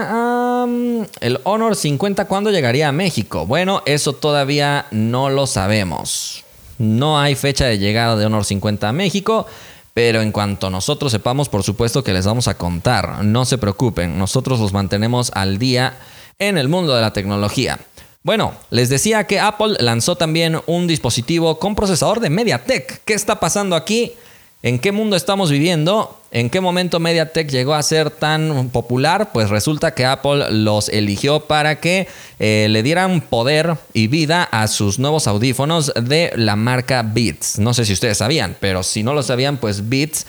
el 1.20 1.40
Honor 1.44 1.76
50 1.76 2.24
cuándo 2.24 2.50
llegaría 2.50 2.88
a 2.88 2.92
México. 2.92 3.46
Bueno, 3.46 3.82
eso 3.86 4.12
todavía 4.12 4.86
no 4.90 5.30
lo 5.30 5.46
sabemos. 5.46 6.44
No 6.78 7.20
hay 7.20 7.34
fecha 7.34 7.66
de 7.66 7.78
llegada 7.78 8.16
de 8.16 8.26
Honor 8.26 8.44
50 8.44 8.88
a 8.88 8.92
México, 8.92 9.46
pero 9.94 10.22
en 10.22 10.32
cuanto 10.32 10.70
nosotros 10.70 11.10
sepamos, 11.10 11.48
por 11.48 11.64
supuesto 11.64 12.04
que 12.04 12.12
les 12.12 12.24
vamos 12.24 12.48
a 12.48 12.56
contar. 12.56 13.24
No 13.24 13.44
se 13.44 13.58
preocupen, 13.58 14.18
nosotros 14.18 14.60
los 14.60 14.72
mantenemos 14.72 15.32
al 15.34 15.58
día 15.58 15.98
en 16.38 16.56
el 16.56 16.68
mundo 16.68 16.94
de 16.94 17.00
la 17.00 17.12
tecnología. 17.12 17.80
Bueno, 18.22 18.52
les 18.70 18.88
decía 18.88 19.24
que 19.24 19.40
Apple 19.40 19.76
lanzó 19.80 20.16
también 20.16 20.60
un 20.66 20.86
dispositivo 20.86 21.58
con 21.58 21.74
procesador 21.74 22.20
de 22.20 22.30
MediaTek. 22.30 23.02
¿Qué 23.04 23.14
está 23.14 23.40
pasando 23.40 23.74
aquí? 23.74 24.12
¿En 24.60 24.80
qué 24.80 24.90
mundo 24.90 25.14
estamos 25.14 25.52
viviendo? 25.52 26.18
¿En 26.32 26.50
qué 26.50 26.60
momento 26.60 26.98
MediaTek 26.98 27.48
llegó 27.48 27.74
a 27.74 27.82
ser 27.82 28.10
tan 28.10 28.70
popular? 28.70 29.30
Pues 29.32 29.50
resulta 29.50 29.94
que 29.94 30.04
Apple 30.04 30.50
los 30.50 30.88
eligió 30.88 31.40
para 31.46 31.78
que 31.78 32.08
eh, 32.40 32.66
le 32.68 32.82
dieran 32.82 33.20
poder 33.20 33.76
y 33.92 34.08
vida 34.08 34.42
a 34.42 34.66
sus 34.66 34.98
nuevos 34.98 35.28
audífonos 35.28 35.92
de 35.94 36.32
la 36.34 36.56
marca 36.56 37.04
Beats. 37.04 37.60
No 37.60 37.72
sé 37.72 37.84
si 37.84 37.92
ustedes 37.92 38.18
sabían, 38.18 38.56
pero 38.58 38.82
si 38.82 39.04
no 39.04 39.14
lo 39.14 39.22
sabían, 39.22 39.58
pues 39.58 39.88
Beats, 39.88 40.26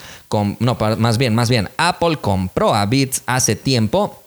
no, 0.60 0.78
más 1.00 1.18
bien, 1.18 1.34
más 1.34 1.50
bien, 1.50 1.68
Apple 1.78 2.18
compró 2.22 2.76
a 2.76 2.86
Beats 2.86 3.24
hace 3.26 3.56
tiempo. 3.56 4.22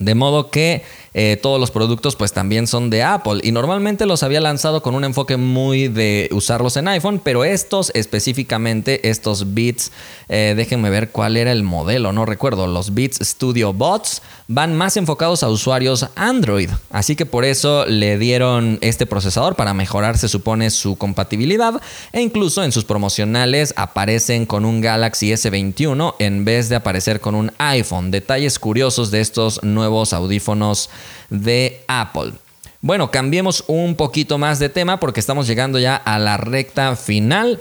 De 0.00 0.14
modo 0.14 0.50
que 0.50 0.84
eh, 1.14 1.38
todos 1.40 1.60
los 1.60 1.70
productos 1.70 2.16
pues 2.16 2.32
también 2.32 2.66
son 2.66 2.90
de 2.90 3.02
Apple. 3.02 3.40
Y 3.42 3.52
normalmente 3.52 4.06
los 4.06 4.22
había 4.22 4.40
lanzado 4.40 4.82
con 4.82 4.94
un 4.94 5.04
enfoque 5.04 5.36
muy 5.36 5.88
de 5.88 6.28
usarlos 6.32 6.76
en 6.76 6.88
iPhone, 6.88 7.20
pero 7.22 7.44
estos 7.44 7.90
específicamente, 7.94 9.08
estos 9.08 9.54
Beats, 9.54 9.92
eh, 10.28 10.54
déjenme 10.56 10.90
ver 10.90 11.10
cuál 11.10 11.36
era 11.36 11.52
el 11.52 11.62
modelo, 11.62 12.12
no 12.12 12.24
recuerdo, 12.26 12.66
los 12.66 12.94
Beats 12.94 13.18
Studio 13.22 13.72
Bots 13.72 14.22
van 14.46 14.74
más 14.74 14.96
enfocados 14.96 15.42
a 15.42 15.48
usuarios 15.48 16.06
Android, 16.16 16.70
así 16.90 17.16
que 17.16 17.26
por 17.26 17.44
eso 17.44 17.84
le 17.84 18.16
dieron 18.16 18.78
este 18.80 19.04
procesador 19.04 19.56
para 19.56 19.74
mejorar 19.74 20.16
se 20.16 20.28
supone 20.28 20.70
su 20.70 20.96
compatibilidad. 20.96 21.80
E 22.12 22.20
incluso 22.20 22.62
en 22.62 22.72
sus 22.72 22.84
promocionales 22.84 23.74
aparecen 23.76 24.46
con 24.46 24.64
un 24.64 24.80
Galaxy 24.80 25.32
S21 25.32 26.14
en 26.18 26.44
vez 26.44 26.68
de 26.68 26.76
aparecer 26.76 27.20
con 27.20 27.34
un 27.34 27.52
iPhone. 27.58 28.10
Detalles 28.10 28.58
curiosos 28.58 29.10
de 29.10 29.20
estos 29.20 29.62
nuevos 29.62 30.12
audífonos 30.12 30.90
de 31.30 31.82
Apple. 31.88 32.32
Bueno, 32.80 33.10
cambiemos 33.10 33.64
un 33.66 33.96
poquito 33.96 34.38
más 34.38 34.58
de 34.58 34.68
tema 34.68 35.00
porque 35.00 35.20
estamos 35.20 35.46
llegando 35.46 35.78
ya 35.78 35.96
a 35.96 36.18
la 36.18 36.36
recta 36.36 36.94
final. 36.96 37.60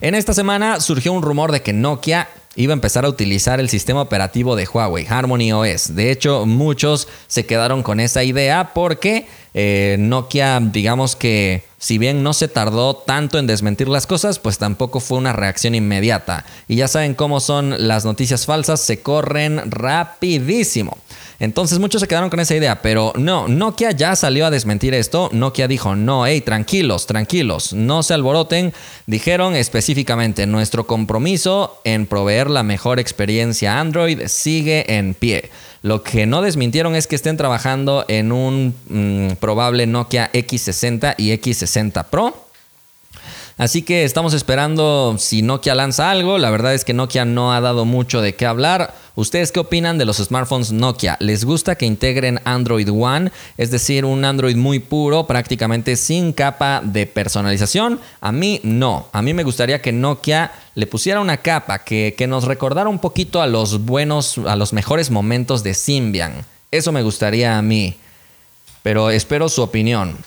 En 0.00 0.14
esta 0.16 0.34
semana 0.34 0.80
surgió 0.80 1.12
un 1.12 1.22
rumor 1.22 1.52
de 1.52 1.62
que 1.62 1.72
Nokia 1.72 2.28
iba 2.56 2.72
a 2.72 2.74
empezar 2.74 3.04
a 3.04 3.08
utilizar 3.08 3.60
el 3.60 3.68
sistema 3.68 4.02
operativo 4.02 4.56
de 4.56 4.66
Huawei, 4.66 5.06
Harmony 5.08 5.52
OS. 5.52 5.94
De 5.94 6.10
hecho, 6.10 6.46
muchos 6.46 7.08
se 7.28 7.46
quedaron 7.46 7.82
con 7.82 8.00
esa 8.00 8.24
idea 8.24 8.72
porque 8.74 9.26
eh, 9.54 9.96
Nokia, 9.98 10.60
digamos 10.60 11.16
que 11.16 11.64
si 11.78 11.98
bien 11.98 12.22
no 12.22 12.32
se 12.32 12.48
tardó 12.48 12.94
tanto 12.94 13.38
en 13.38 13.46
desmentir 13.46 13.88
las 13.88 14.06
cosas, 14.06 14.38
pues 14.38 14.58
tampoco 14.58 15.00
fue 15.00 15.18
una 15.18 15.32
reacción 15.32 15.74
inmediata. 15.74 16.44
Y 16.68 16.76
ya 16.76 16.86
saben 16.86 17.14
cómo 17.14 17.40
son 17.40 17.88
las 17.88 18.04
noticias 18.04 18.46
falsas, 18.46 18.80
se 18.80 19.02
corren 19.02 19.70
rapidísimo. 19.70 20.96
Entonces 21.40 21.80
muchos 21.80 22.00
se 22.00 22.06
quedaron 22.06 22.30
con 22.30 22.38
esa 22.38 22.54
idea, 22.54 22.82
pero 22.82 23.12
no, 23.16 23.48
Nokia 23.48 23.90
ya 23.90 24.14
salió 24.14 24.46
a 24.46 24.50
desmentir 24.50 24.94
esto. 24.94 25.28
Nokia 25.32 25.66
dijo, 25.66 25.96
no, 25.96 26.24
hey, 26.24 26.40
tranquilos, 26.40 27.06
tranquilos, 27.06 27.72
no 27.72 28.04
se 28.04 28.14
alboroten. 28.14 28.72
Dijeron 29.06 29.56
específicamente, 29.56 30.46
nuestro 30.46 30.86
compromiso 30.86 31.80
en 31.82 32.06
proveer 32.06 32.48
la 32.48 32.62
mejor 32.62 33.00
experiencia 33.00 33.80
Android 33.80 34.20
sigue 34.28 34.84
en 34.96 35.14
pie. 35.14 35.50
Lo 35.82 36.04
que 36.04 36.26
no 36.26 36.42
desmintieron 36.42 36.94
es 36.94 37.08
que 37.08 37.16
estén 37.16 37.36
trabajando 37.36 38.04
en 38.06 38.30
un 38.30 38.74
mm, 38.88 39.34
probable 39.40 39.86
Nokia 39.86 40.30
X60 40.32 41.16
y 41.18 41.32
X60 41.32 42.04
Pro. 42.04 42.51
Así 43.62 43.82
que 43.82 44.02
estamos 44.02 44.34
esperando 44.34 45.14
si 45.20 45.40
Nokia 45.40 45.76
lanza 45.76 46.10
algo. 46.10 46.36
La 46.36 46.50
verdad 46.50 46.74
es 46.74 46.84
que 46.84 46.94
Nokia 46.94 47.24
no 47.24 47.52
ha 47.52 47.60
dado 47.60 47.84
mucho 47.84 48.20
de 48.20 48.34
qué 48.34 48.44
hablar. 48.44 48.92
¿Ustedes 49.14 49.52
qué 49.52 49.60
opinan 49.60 49.98
de 49.98 50.04
los 50.04 50.16
smartphones 50.16 50.72
Nokia? 50.72 51.16
¿Les 51.20 51.44
gusta 51.44 51.76
que 51.76 51.86
integren 51.86 52.40
Android 52.44 52.90
One? 52.90 53.30
Es 53.56 53.70
decir, 53.70 54.04
un 54.04 54.24
Android 54.24 54.56
muy 54.56 54.80
puro, 54.80 55.28
prácticamente 55.28 55.94
sin 55.94 56.32
capa 56.32 56.82
de 56.84 57.06
personalización. 57.06 58.00
A 58.20 58.32
mí 58.32 58.58
no. 58.64 59.06
A 59.12 59.22
mí 59.22 59.32
me 59.32 59.44
gustaría 59.44 59.80
que 59.80 59.92
Nokia 59.92 60.50
le 60.74 60.88
pusiera 60.88 61.20
una 61.20 61.36
capa 61.36 61.84
que, 61.84 62.16
que 62.18 62.26
nos 62.26 62.46
recordara 62.46 62.88
un 62.88 62.98
poquito 62.98 63.40
a 63.42 63.46
los 63.46 63.84
buenos, 63.84 64.38
a 64.38 64.56
los 64.56 64.72
mejores 64.72 65.12
momentos 65.12 65.62
de 65.62 65.74
Symbian. 65.74 66.44
Eso 66.72 66.90
me 66.90 67.04
gustaría 67.04 67.56
a 67.56 67.62
mí. 67.62 67.94
Pero 68.82 69.10
espero 69.10 69.48
su 69.48 69.62
opinión. 69.62 70.18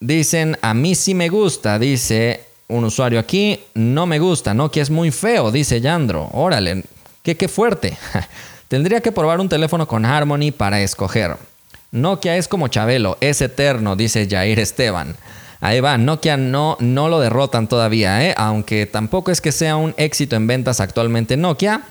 Dicen, 0.00 0.58
a 0.62 0.74
mí 0.74 0.96
sí 0.96 1.14
me 1.14 1.28
gusta, 1.28 1.78
dice 1.78 2.45
un 2.68 2.84
usuario 2.84 3.18
aquí, 3.18 3.60
no 3.74 4.06
me 4.06 4.18
gusta, 4.18 4.54
Nokia 4.54 4.82
es 4.82 4.90
muy 4.90 5.10
feo, 5.10 5.50
dice 5.50 5.80
Yandro. 5.80 6.28
Órale, 6.32 6.84
qué, 7.22 7.36
qué 7.36 7.48
fuerte. 7.48 7.96
Tendría 8.68 9.00
que 9.00 9.12
probar 9.12 9.40
un 9.40 9.48
teléfono 9.48 9.86
con 9.86 10.04
Harmony 10.04 10.50
para 10.56 10.80
escoger. 10.80 11.36
Nokia 11.92 12.36
es 12.36 12.48
como 12.48 12.68
Chabelo, 12.68 13.16
es 13.20 13.40
eterno, 13.40 13.94
dice 13.94 14.26
Jair 14.28 14.58
Esteban. 14.58 15.16
Ahí 15.60 15.80
va, 15.80 15.96
Nokia 15.96 16.36
no, 16.36 16.76
no 16.80 17.08
lo 17.08 17.20
derrotan 17.20 17.68
todavía, 17.68 18.24
¿eh? 18.24 18.34
aunque 18.36 18.86
tampoco 18.86 19.30
es 19.30 19.40
que 19.40 19.52
sea 19.52 19.76
un 19.76 19.94
éxito 19.96 20.36
en 20.36 20.46
ventas 20.46 20.80
actualmente 20.80 21.36
Nokia. 21.36 21.82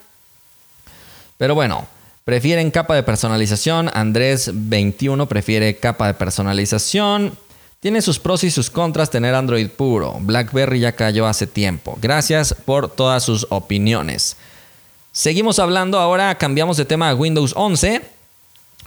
Pero 1.38 1.56
bueno, 1.56 1.88
prefieren 2.24 2.72
capa 2.72 2.96
de 2.96 3.04
personalización. 3.04 3.90
Andrés 3.94 4.52
21 4.54 5.28
prefiere 5.28 5.78
capa 5.78 6.08
de 6.08 6.14
personalización. 6.14 7.38
Tiene 7.80 8.02
sus 8.02 8.20
pros 8.20 8.44
y 8.44 8.52
sus 8.52 8.70
contras 8.70 9.10
tener 9.10 9.36
Android 9.36 9.70
puro. 9.70 10.18
BlackBerry 10.20 10.80
ya 10.80 10.94
cayó 10.94 11.28
hace 11.28 11.46
tiempo. 11.46 11.98
Gracias 12.02 12.54
por 12.54 12.90
todas 12.90 13.24
sus 13.24 13.46
opiniones. 13.50 14.38
Seguimos 15.12 15.60
hablando, 15.60 16.00
ahora 16.00 16.36
cambiamos 16.36 16.78
de 16.78 16.86
tema 16.86 17.10
a 17.10 17.16
Windows 17.16 17.54
11. 17.56 18.02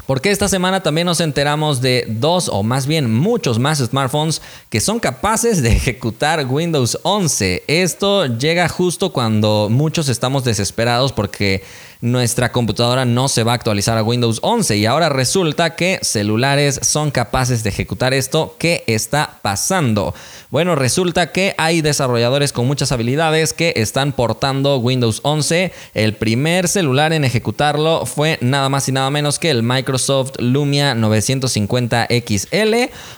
Porque 0.06 0.30
esta 0.30 0.48
semana 0.48 0.82
también 0.82 1.06
nos 1.06 1.20
enteramos 1.20 1.80
de 1.80 2.06
dos 2.08 2.48
o 2.48 2.62
más 2.62 2.86
bien 2.86 3.12
muchos 3.12 3.58
más 3.58 3.78
smartphones 3.78 4.40
que 4.70 4.80
son 4.80 5.00
capaces 5.00 5.62
de 5.62 5.72
ejecutar 5.72 6.46
Windows 6.46 6.98
11. 7.02 7.64
Esto 7.66 8.26
llega 8.26 8.68
justo 8.68 9.12
cuando 9.12 9.68
muchos 9.70 10.08
estamos 10.08 10.44
desesperados 10.44 11.12
porque 11.12 11.62
nuestra 12.00 12.52
computadora 12.52 13.04
no 13.04 13.28
se 13.28 13.42
va 13.42 13.52
a 13.52 13.54
actualizar 13.56 13.98
a 13.98 14.02
Windows 14.02 14.38
11 14.42 14.76
y 14.76 14.86
ahora 14.86 15.08
resulta 15.08 15.74
que 15.74 15.98
celulares 16.02 16.78
son 16.82 17.10
capaces 17.10 17.62
de 17.62 17.70
ejecutar 17.70 18.14
esto. 18.14 18.54
¿Qué 18.58 18.84
está 18.86 19.38
pasando? 19.42 20.14
Bueno, 20.50 20.74
resulta 20.76 21.32
que 21.32 21.54
hay 21.58 21.80
desarrolladores 21.80 22.52
con 22.52 22.66
muchas 22.66 22.92
habilidades 22.92 23.52
que 23.52 23.72
están 23.76 24.12
portando 24.12 24.78
Windows 24.78 25.20
11. 25.22 25.72
El 25.94 26.14
primer 26.14 26.68
celular 26.68 27.12
en 27.12 27.24
ejecutarlo 27.24 28.06
fue 28.06 28.38
nada 28.40 28.68
más 28.68 28.88
y 28.88 28.92
nada 28.92 29.10
menos 29.10 29.38
que 29.38 29.50
el 29.50 29.62
Microsoft 29.62 30.32
Lumia 30.38 30.94
950 30.94 32.08
XL, 32.08 32.74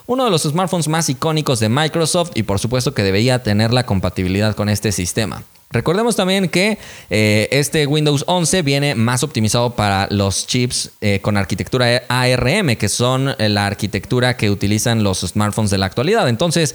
uno 0.06 0.24
de 0.24 0.30
los 0.30 0.42
smartphones 0.42 0.88
más 0.88 1.08
icónicos 1.08 1.60
de 1.60 1.68
Microsoft 1.68 2.30
y 2.34 2.42
por 2.44 2.58
supuesto 2.58 2.94
que 2.94 3.02
debía 3.02 3.42
tener 3.42 3.72
la 3.72 3.84
compatibilidad 3.84 4.54
con 4.54 4.68
este 4.68 4.92
sistema. 4.92 5.44
Recordemos 5.72 6.16
también 6.16 6.48
que 6.48 6.78
eh, 7.10 7.46
este 7.52 7.86
Windows 7.86 8.24
11 8.26 8.62
viene 8.62 8.96
más 8.96 9.22
optimizado 9.22 9.76
para 9.76 10.08
los 10.10 10.48
chips 10.48 10.90
eh, 11.00 11.20
con 11.22 11.36
arquitectura 11.36 12.02
ARM, 12.08 12.74
que 12.74 12.88
son 12.88 13.28
eh, 13.38 13.48
la 13.48 13.68
arquitectura 13.68 14.36
que 14.36 14.50
utilizan 14.50 15.04
los 15.04 15.20
smartphones 15.20 15.70
de 15.70 15.78
la 15.78 15.86
actualidad. 15.86 16.28
Entonces, 16.28 16.74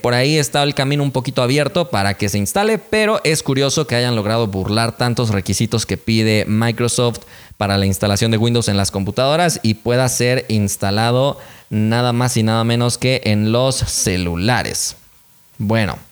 por 0.00 0.14
ahí 0.14 0.38
está 0.38 0.62
el 0.62 0.74
camino 0.74 1.02
un 1.02 1.10
poquito 1.10 1.42
abierto 1.42 1.90
para 1.90 2.14
que 2.14 2.30
se 2.30 2.38
instale, 2.38 2.78
pero 2.78 3.20
es 3.22 3.42
curioso 3.42 3.86
que 3.86 3.96
hayan 3.96 4.16
logrado 4.16 4.46
burlar 4.46 4.96
tantos 4.96 5.28
requisitos 5.28 5.84
que 5.84 5.98
pide 5.98 6.46
Microsoft 6.46 7.18
para 7.58 7.76
la 7.76 7.84
instalación 7.84 8.30
de 8.30 8.38
Windows 8.38 8.68
en 8.68 8.78
las 8.78 8.90
computadoras 8.90 9.60
y 9.62 9.74
pueda 9.74 10.08
ser 10.08 10.46
instalado 10.48 11.38
nada 11.68 12.14
más 12.14 12.38
y 12.38 12.42
nada 12.42 12.64
menos 12.64 12.96
que 12.96 13.20
en 13.24 13.52
los 13.52 13.76
celulares. 13.76 14.96
Bueno. 15.58 16.11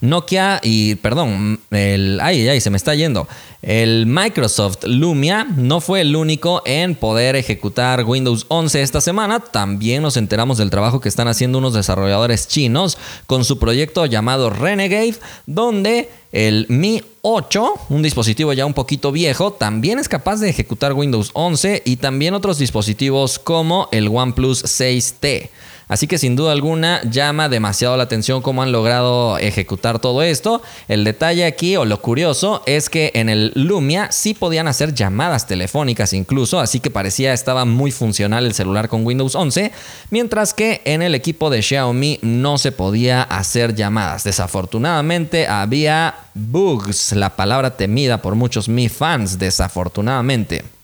Nokia 0.00 0.60
y, 0.62 0.94
perdón, 0.96 1.60
el, 1.70 2.20
ay, 2.20 2.48
ay, 2.48 2.60
se 2.60 2.70
me 2.70 2.76
está 2.76 2.94
yendo. 2.94 3.28
El 3.60 4.06
Microsoft 4.06 4.84
Lumia 4.84 5.44
no 5.56 5.80
fue 5.80 6.02
el 6.02 6.14
único 6.14 6.62
en 6.64 6.94
poder 6.94 7.34
ejecutar 7.34 8.04
Windows 8.04 8.46
11 8.48 8.82
esta 8.82 9.00
semana. 9.00 9.40
También 9.40 10.02
nos 10.02 10.16
enteramos 10.16 10.58
del 10.58 10.70
trabajo 10.70 11.00
que 11.00 11.08
están 11.08 11.26
haciendo 11.26 11.58
unos 11.58 11.74
desarrolladores 11.74 12.46
chinos 12.46 12.98
con 13.26 13.44
su 13.44 13.58
proyecto 13.58 14.06
llamado 14.06 14.50
Renegade, 14.50 15.16
donde 15.46 16.08
el 16.30 16.66
Mi 16.68 17.02
8, 17.22 17.72
un 17.88 18.02
dispositivo 18.02 18.52
ya 18.52 18.64
un 18.64 18.74
poquito 18.74 19.10
viejo, 19.10 19.52
también 19.52 19.98
es 19.98 20.08
capaz 20.08 20.40
de 20.40 20.50
ejecutar 20.50 20.92
Windows 20.92 21.30
11 21.32 21.82
y 21.84 21.96
también 21.96 22.34
otros 22.34 22.58
dispositivos 22.58 23.38
como 23.38 23.88
el 23.90 24.08
OnePlus 24.08 24.64
6T. 24.64 25.50
Así 25.88 26.06
que 26.06 26.18
sin 26.18 26.36
duda 26.36 26.52
alguna 26.52 27.00
llama 27.10 27.48
demasiado 27.48 27.96
la 27.96 28.04
atención 28.04 28.42
cómo 28.42 28.62
han 28.62 28.72
logrado 28.72 29.38
ejecutar 29.38 29.98
todo 29.98 30.22
esto. 30.22 30.62
El 30.86 31.04
detalle 31.04 31.46
aquí 31.46 31.76
o 31.76 31.84
lo 31.84 32.00
curioso 32.00 32.62
es 32.66 32.90
que 32.90 33.10
en 33.14 33.28
el 33.28 33.52
Lumia 33.54 34.12
sí 34.12 34.34
podían 34.34 34.68
hacer 34.68 34.94
llamadas 34.94 35.46
telefónicas 35.46 36.12
incluso, 36.12 36.60
así 36.60 36.80
que 36.80 36.90
parecía 36.90 37.32
estaba 37.32 37.64
muy 37.64 37.90
funcional 37.90 38.44
el 38.44 38.54
celular 38.54 38.88
con 38.88 39.06
Windows 39.06 39.34
11, 39.34 39.72
mientras 40.10 40.52
que 40.52 40.82
en 40.84 41.02
el 41.02 41.14
equipo 41.14 41.50
de 41.50 41.62
Xiaomi 41.62 42.18
no 42.22 42.58
se 42.58 42.70
podía 42.70 43.22
hacer 43.22 43.74
llamadas. 43.74 44.24
Desafortunadamente 44.24 45.46
había 45.46 46.14
bugs, 46.34 47.12
la 47.12 47.34
palabra 47.34 47.76
temida 47.76 48.20
por 48.20 48.34
muchos 48.34 48.68
Mi 48.68 48.88
fans, 48.88 49.38
desafortunadamente. 49.38 50.77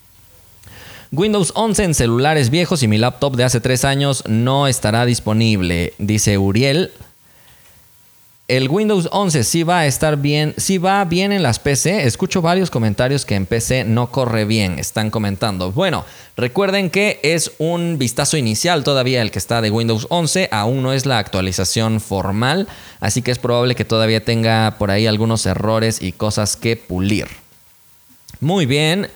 Windows 1.17 1.53
11 1.55 1.85
en 1.85 1.95
celulares 1.95 2.51
viejos 2.51 2.83
y 2.83 2.89
mi 2.89 2.99
laptop 2.99 3.37
de 3.37 3.45
hace 3.45 3.61
tres 3.61 3.85
años 3.85 4.25
no 4.27 4.67
estará 4.67 5.07
disponible, 5.07 5.95
dice 5.99 6.39
Uriel. 6.39 6.91
El 8.49 8.69
Windows 8.69 9.09
11 9.11 9.45
sí 9.45 9.63
va 9.63 9.81
a 9.81 9.87
estar 9.87 10.19
bien, 10.19 10.55
sí 10.59 10.77
va 10.77 11.05
bien 11.05 11.33
en 11.33 11.43
las 11.43 11.61
PC. 11.61 12.05
Escucho 12.05 12.43
varios 12.43 12.71
comentarios 12.71 13.25
que 13.25 13.37
en 13.37 13.47
PC 13.47 13.85
no 13.85 14.11
corre 14.11 14.45
bien, 14.45 14.79
están 14.79 15.11
comentando. 15.11 15.73
Bueno, 15.73 16.05
recuerden 16.37 16.91
que 16.91 17.21
es 17.23 17.53
un 17.59 17.97
vistazo 17.97 18.37
inicial 18.37 18.85
todavía 18.85 19.23
el 19.23 19.31
que 19.31 19.39
está 19.39 19.61
de 19.63 19.71
Windows 19.71 20.07
11, 20.11 20.49
aún 20.51 20.83
no 20.83 20.93
es 20.93 21.07
la 21.07 21.19
actualización 21.19 22.01
formal, 22.01 22.69
así 23.01 23.23
que 23.23 23.31
es 23.31 23.39
probable 23.39 23.77
que 23.77 23.85
todavía 23.85 24.25
tenga 24.25 24.77
por 24.79 24.91
ahí 24.91 25.07
algunos 25.07 25.47
errores 25.47 26.03
y 26.03 26.13
cosas 26.13 26.57
que 26.57 26.77
pulir. 26.77 27.29
Muy 28.41 28.67
bien. 28.67 29.09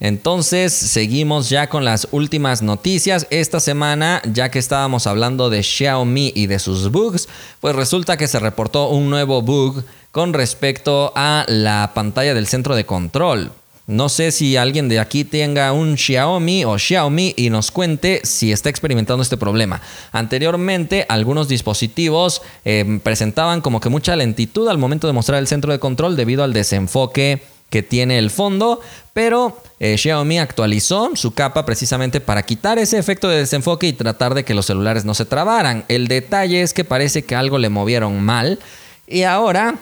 Entonces, 0.00 0.72
seguimos 0.72 1.50
ya 1.50 1.68
con 1.68 1.84
las 1.84 2.08
últimas 2.12 2.62
noticias. 2.62 3.26
Esta 3.30 3.58
semana, 3.58 4.22
ya 4.32 4.50
que 4.50 4.60
estábamos 4.60 5.06
hablando 5.06 5.50
de 5.50 5.62
Xiaomi 5.62 6.32
y 6.34 6.46
de 6.46 6.60
sus 6.60 6.90
bugs, 6.90 7.28
pues 7.60 7.74
resulta 7.74 8.16
que 8.16 8.28
se 8.28 8.38
reportó 8.38 8.88
un 8.90 9.10
nuevo 9.10 9.42
bug 9.42 9.84
con 10.12 10.32
respecto 10.32 11.12
a 11.16 11.44
la 11.48 11.92
pantalla 11.94 12.34
del 12.34 12.46
centro 12.46 12.76
de 12.76 12.86
control. 12.86 13.50
No 13.88 14.10
sé 14.10 14.32
si 14.32 14.58
alguien 14.58 14.90
de 14.90 15.00
aquí 15.00 15.24
tenga 15.24 15.72
un 15.72 15.96
Xiaomi 15.96 16.64
o 16.66 16.78
Xiaomi 16.78 17.32
y 17.38 17.48
nos 17.48 17.70
cuente 17.70 18.20
si 18.22 18.52
está 18.52 18.68
experimentando 18.68 19.22
este 19.22 19.38
problema. 19.38 19.80
Anteriormente, 20.12 21.06
algunos 21.08 21.48
dispositivos 21.48 22.42
eh, 22.66 23.00
presentaban 23.02 23.62
como 23.62 23.80
que 23.80 23.88
mucha 23.88 24.14
lentitud 24.14 24.68
al 24.68 24.76
momento 24.76 25.06
de 25.06 25.14
mostrar 25.14 25.38
el 25.38 25.46
centro 25.46 25.72
de 25.72 25.78
control 25.78 26.16
debido 26.16 26.44
al 26.44 26.52
desenfoque 26.52 27.42
que 27.70 27.82
tiene 27.82 28.18
el 28.18 28.30
fondo, 28.30 28.80
pero 29.12 29.60
eh, 29.80 29.96
Xiaomi 29.96 30.38
actualizó 30.38 31.14
su 31.14 31.34
capa 31.34 31.66
precisamente 31.66 32.20
para 32.20 32.42
quitar 32.42 32.78
ese 32.78 32.98
efecto 32.98 33.28
de 33.28 33.38
desenfoque 33.38 33.86
y 33.86 33.92
tratar 33.92 34.34
de 34.34 34.44
que 34.44 34.54
los 34.54 34.66
celulares 34.66 35.04
no 35.04 35.14
se 35.14 35.24
trabaran. 35.24 35.84
El 35.88 36.08
detalle 36.08 36.62
es 36.62 36.72
que 36.72 36.84
parece 36.84 37.24
que 37.24 37.34
algo 37.34 37.58
le 37.58 37.68
movieron 37.68 38.20
mal 38.22 38.58
y 39.06 39.22
ahora 39.22 39.76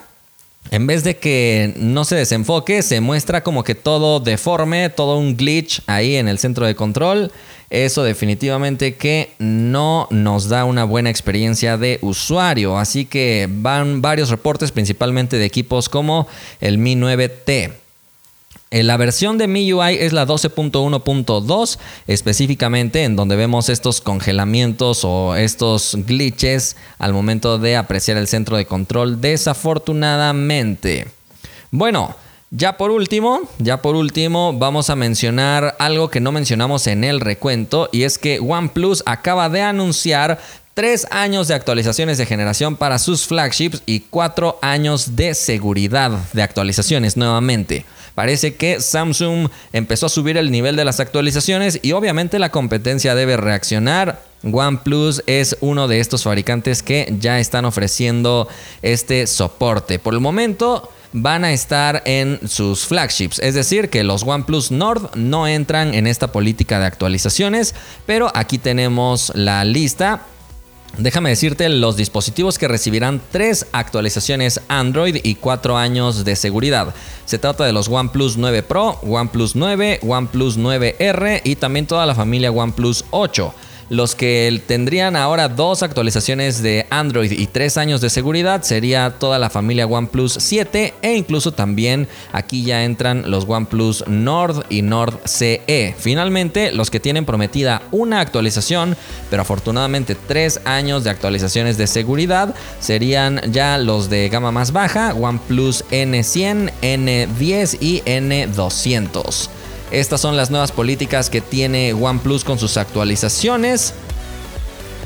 en 0.71 0.87
vez 0.87 1.03
de 1.03 1.17
que 1.17 1.73
no 1.77 2.03
se 2.03 2.15
desenfoque, 2.15 2.81
se 2.81 2.99
muestra 2.99 3.41
como 3.41 3.63
que 3.63 3.75
todo 3.75 4.19
deforme, 4.19 4.89
todo 4.89 5.17
un 5.17 5.37
glitch 5.37 5.81
ahí 5.87 6.15
en 6.15 6.27
el 6.27 6.39
centro 6.39 6.65
de 6.65 6.75
control. 6.75 7.31
Eso 7.69 8.03
definitivamente 8.03 8.95
que 8.95 9.33
no 9.39 10.07
nos 10.09 10.47
da 10.47 10.63
una 10.63 10.85
buena 10.85 11.09
experiencia 11.09 11.77
de 11.77 11.99
usuario. 12.01 12.77
Así 12.77 13.05
que 13.05 13.47
van 13.49 14.01
varios 14.01 14.29
reportes, 14.29 14.71
principalmente 14.71 15.37
de 15.37 15.45
equipos 15.45 15.89
como 15.89 16.27
el 16.61 16.77
Mi 16.77 16.95
9T. 16.95 17.73
Eh, 18.69 18.83
la 18.83 18.97
versión 18.97 19.37
de 19.37 19.47
MIUI 19.47 19.95
es 19.95 20.11
la 20.11 20.27
12.1.2, 20.27 21.79
específicamente 22.07 23.03
en 23.03 23.15
donde 23.15 23.37
vemos 23.37 23.69
estos 23.69 24.01
congelamientos 24.01 25.05
o 25.05 25.35
estos 25.35 25.97
glitches 26.05 26.75
al 26.99 27.13
momento 27.13 27.59
de 27.59 27.77
apreciar 27.77 28.17
el 28.17 28.27
centro 28.27 28.57
de 28.57 28.65
control, 28.65 29.21
desafortunadamente. 29.21 31.07
Bueno, 31.71 32.15
ya 32.49 32.77
por 32.77 32.91
último, 32.91 33.41
ya 33.59 33.81
por 33.81 33.95
último, 33.95 34.53
vamos 34.53 34.89
a 34.89 34.95
mencionar 34.95 35.75
algo 35.79 36.09
que 36.09 36.21
no 36.21 36.31
mencionamos 36.31 36.87
en 36.87 37.03
el 37.03 37.19
recuento 37.19 37.89
y 37.91 38.03
es 38.03 38.17
que 38.17 38.39
OnePlus 38.39 39.03
acaba 39.05 39.49
de 39.49 39.61
anunciar 39.61 40.39
tres 40.73 41.07
años 41.11 41.47
de 41.47 41.55
actualizaciones 41.55 42.17
de 42.17 42.25
generación 42.25 42.75
para 42.75 42.99
sus 42.99 43.25
flagships 43.25 43.81
y 43.85 44.01
cuatro 44.01 44.59
años 44.61 45.15
de 45.15 45.33
seguridad 45.33 46.11
de 46.33 46.43
actualizaciones 46.43 47.17
nuevamente. 47.17 47.83
Parece 48.15 48.55
que 48.55 48.79
Samsung 48.79 49.49
empezó 49.73 50.05
a 50.05 50.09
subir 50.09 50.37
el 50.37 50.49
nivel 50.49 50.75
de 50.75 50.85
las 50.85 50.99
actualizaciones 50.99 51.79
y 51.81 51.91
obviamente 51.91 52.39
la 52.39 52.49
competencia 52.49 53.13
debe 53.13 53.37
reaccionar. 53.37 54.21
OnePlus 54.43 55.23
es 55.25 55.57
uno 55.61 55.87
de 55.87 55.99
estos 55.99 56.23
fabricantes 56.23 56.81
que 56.81 57.13
ya 57.19 57.39
están 57.39 57.65
ofreciendo 57.65 58.47
este 58.81 59.27
soporte. 59.27 59.99
Por 59.99 60.13
el 60.13 60.19
momento 60.19 60.91
van 61.13 61.43
a 61.43 61.53
estar 61.53 62.03
en 62.05 62.39
sus 62.47 62.85
flagships, 62.85 63.39
es 63.39 63.55
decir, 63.55 63.89
que 63.89 64.03
los 64.03 64.23
OnePlus 64.23 64.71
Nord 64.71 65.15
no 65.15 65.47
entran 65.47 65.93
en 65.93 66.07
esta 66.07 66.31
política 66.31 66.79
de 66.79 66.85
actualizaciones, 66.85 67.75
pero 68.05 68.31
aquí 68.33 68.57
tenemos 68.57 69.31
la 69.35 69.63
lista 69.63 70.25
Déjame 70.97 71.29
decirte 71.29 71.69
los 71.69 71.95
dispositivos 71.95 72.57
que 72.57 72.67
recibirán 72.67 73.21
tres 73.31 73.67
actualizaciones 73.71 74.61
Android 74.67 75.17
y 75.21 75.35
cuatro 75.35 75.77
años 75.77 76.25
de 76.25 76.35
seguridad. 76.35 76.95
Se 77.25 77.37
trata 77.37 77.65
de 77.65 77.71
los 77.71 77.87
OnePlus 77.87 78.37
9 78.37 78.63
Pro, 78.63 78.99
OnePlus 79.03 79.55
9, 79.55 79.99
OnePlus 80.01 80.57
9R 80.57 81.41
y 81.43 81.55
también 81.57 81.85
toda 81.85 82.07
la 82.07 82.15
familia 82.15 82.51
OnePlus 82.51 83.05
8. 83.11 83.53
Los 83.89 84.15
que 84.15 84.61
tendrían 84.67 85.15
ahora 85.15 85.47
dos 85.47 85.81
actualizaciones 85.81 86.61
de 86.61 86.85
Android 86.89 87.31
y 87.31 87.47
tres 87.47 87.77
años 87.77 88.01
de 88.01 88.09
seguridad 88.09 88.63
sería 88.63 89.11
toda 89.11 89.39
la 89.39 89.49
familia 89.49 89.87
OnePlus 89.87 90.33
7 90.33 90.93
e 91.01 91.15
incluso 91.15 91.53
también 91.53 92.09
aquí 92.33 92.63
ya 92.63 92.83
entran 92.83 93.31
los 93.31 93.45
OnePlus 93.47 94.05
Nord 94.07 94.65
y 94.69 94.81
Nord 94.81 95.21
CE. 95.23 95.95
Finalmente, 95.97 96.73
los 96.73 96.91
que 96.91 96.99
tienen 96.99 97.23
prometida 97.23 97.81
una 97.91 98.19
actualización, 98.19 98.97
pero 99.29 99.43
afortunadamente 99.43 100.15
tres 100.15 100.59
años 100.65 101.05
de 101.05 101.11
actualizaciones 101.11 101.77
de 101.77 101.87
seguridad 101.87 102.53
serían 102.81 103.39
ya 103.53 103.77
los 103.77 104.09
de 104.09 104.27
gama 104.27 104.51
más 104.51 104.73
baja, 104.73 105.13
OnePlus 105.13 105.85
N100, 105.91 106.73
N10 106.81 107.77
y 107.79 108.01
N200. 108.01 109.49
Estas 109.91 110.21
son 110.21 110.35
las 110.35 110.51
nuevas 110.51 110.71
políticas 110.71 111.29
que 111.29 111.41
tiene 111.41 111.93
OnePlus 111.93 112.43
con 112.43 112.59
sus 112.59 112.77
actualizaciones. 112.77 113.93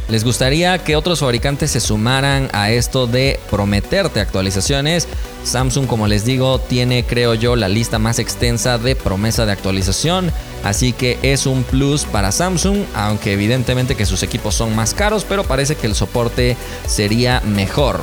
¿Les 0.09 0.25
gustaría 0.25 0.77
que 0.79 0.97
otros 0.97 1.21
fabricantes 1.21 1.71
se 1.71 1.79
sumaran 1.79 2.49
a 2.51 2.69
esto 2.69 3.07
de 3.07 3.39
prometerte 3.49 4.19
actualizaciones? 4.19 5.07
Samsung, 5.45 5.87
como 5.87 6.05
les 6.07 6.25
digo, 6.25 6.59
tiene, 6.59 7.05
creo 7.05 7.33
yo, 7.33 7.55
la 7.55 7.69
lista 7.69 7.97
más 7.97 8.19
extensa 8.19 8.77
de 8.77 8.97
promesa 8.97 9.45
de 9.45 9.53
actualización. 9.53 10.31
Así 10.63 10.91
que 10.91 11.17
es 11.21 11.45
un 11.45 11.63
plus 11.63 12.03
para 12.03 12.33
Samsung, 12.33 12.83
aunque 12.93 13.31
evidentemente 13.31 13.95
que 13.95 14.05
sus 14.05 14.21
equipos 14.21 14.53
son 14.53 14.75
más 14.75 14.93
caros, 14.93 15.25
pero 15.27 15.45
parece 15.45 15.75
que 15.75 15.87
el 15.87 15.95
soporte 15.95 16.57
sería 16.87 17.39
mejor. 17.41 18.01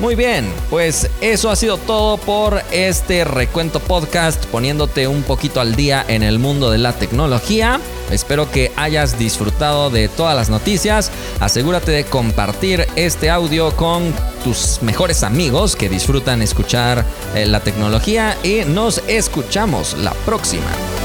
Muy 0.00 0.14
bien, 0.14 0.50
pues 0.70 1.10
eso 1.20 1.50
ha 1.50 1.56
sido 1.56 1.76
todo 1.76 2.16
por 2.16 2.62
este 2.72 3.22
recuento 3.24 3.80
podcast, 3.80 4.46
poniéndote 4.46 5.06
un 5.06 5.22
poquito 5.22 5.60
al 5.60 5.74
día 5.76 6.02
en 6.08 6.22
el 6.22 6.38
mundo 6.38 6.70
de 6.70 6.78
la 6.78 6.94
tecnología. 6.94 7.78
Espero 8.10 8.50
que 8.50 8.72
hayas 8.76 9.18
disfrutado 9.18 9.90
de 9.90 10.08
todas 10.08 10.34
las 10.34 10.48
noticias. 10.48 11.10
Asegúrate 11.38 11.92
de 11.92 12.04
compartir 12.04 12.86
este 12.96 13.28
audio 13.28 13.76
con 13.76 14.14
tus 14.42 14.80
mejores 14.80 15.22
amigos 15.22 15.76
que 15.76 15.90
disfrutan 15.90 16.40
escuchar 16.40 17.04
eh, 17.34 17.44
la 17.44 17.60
tecnología 17.60 18.38
y 18.42 18.62
nos 18.64 19.02
escuchamos 19.06 19.98
la 19.98 20.14
próxima. 20.24 20.99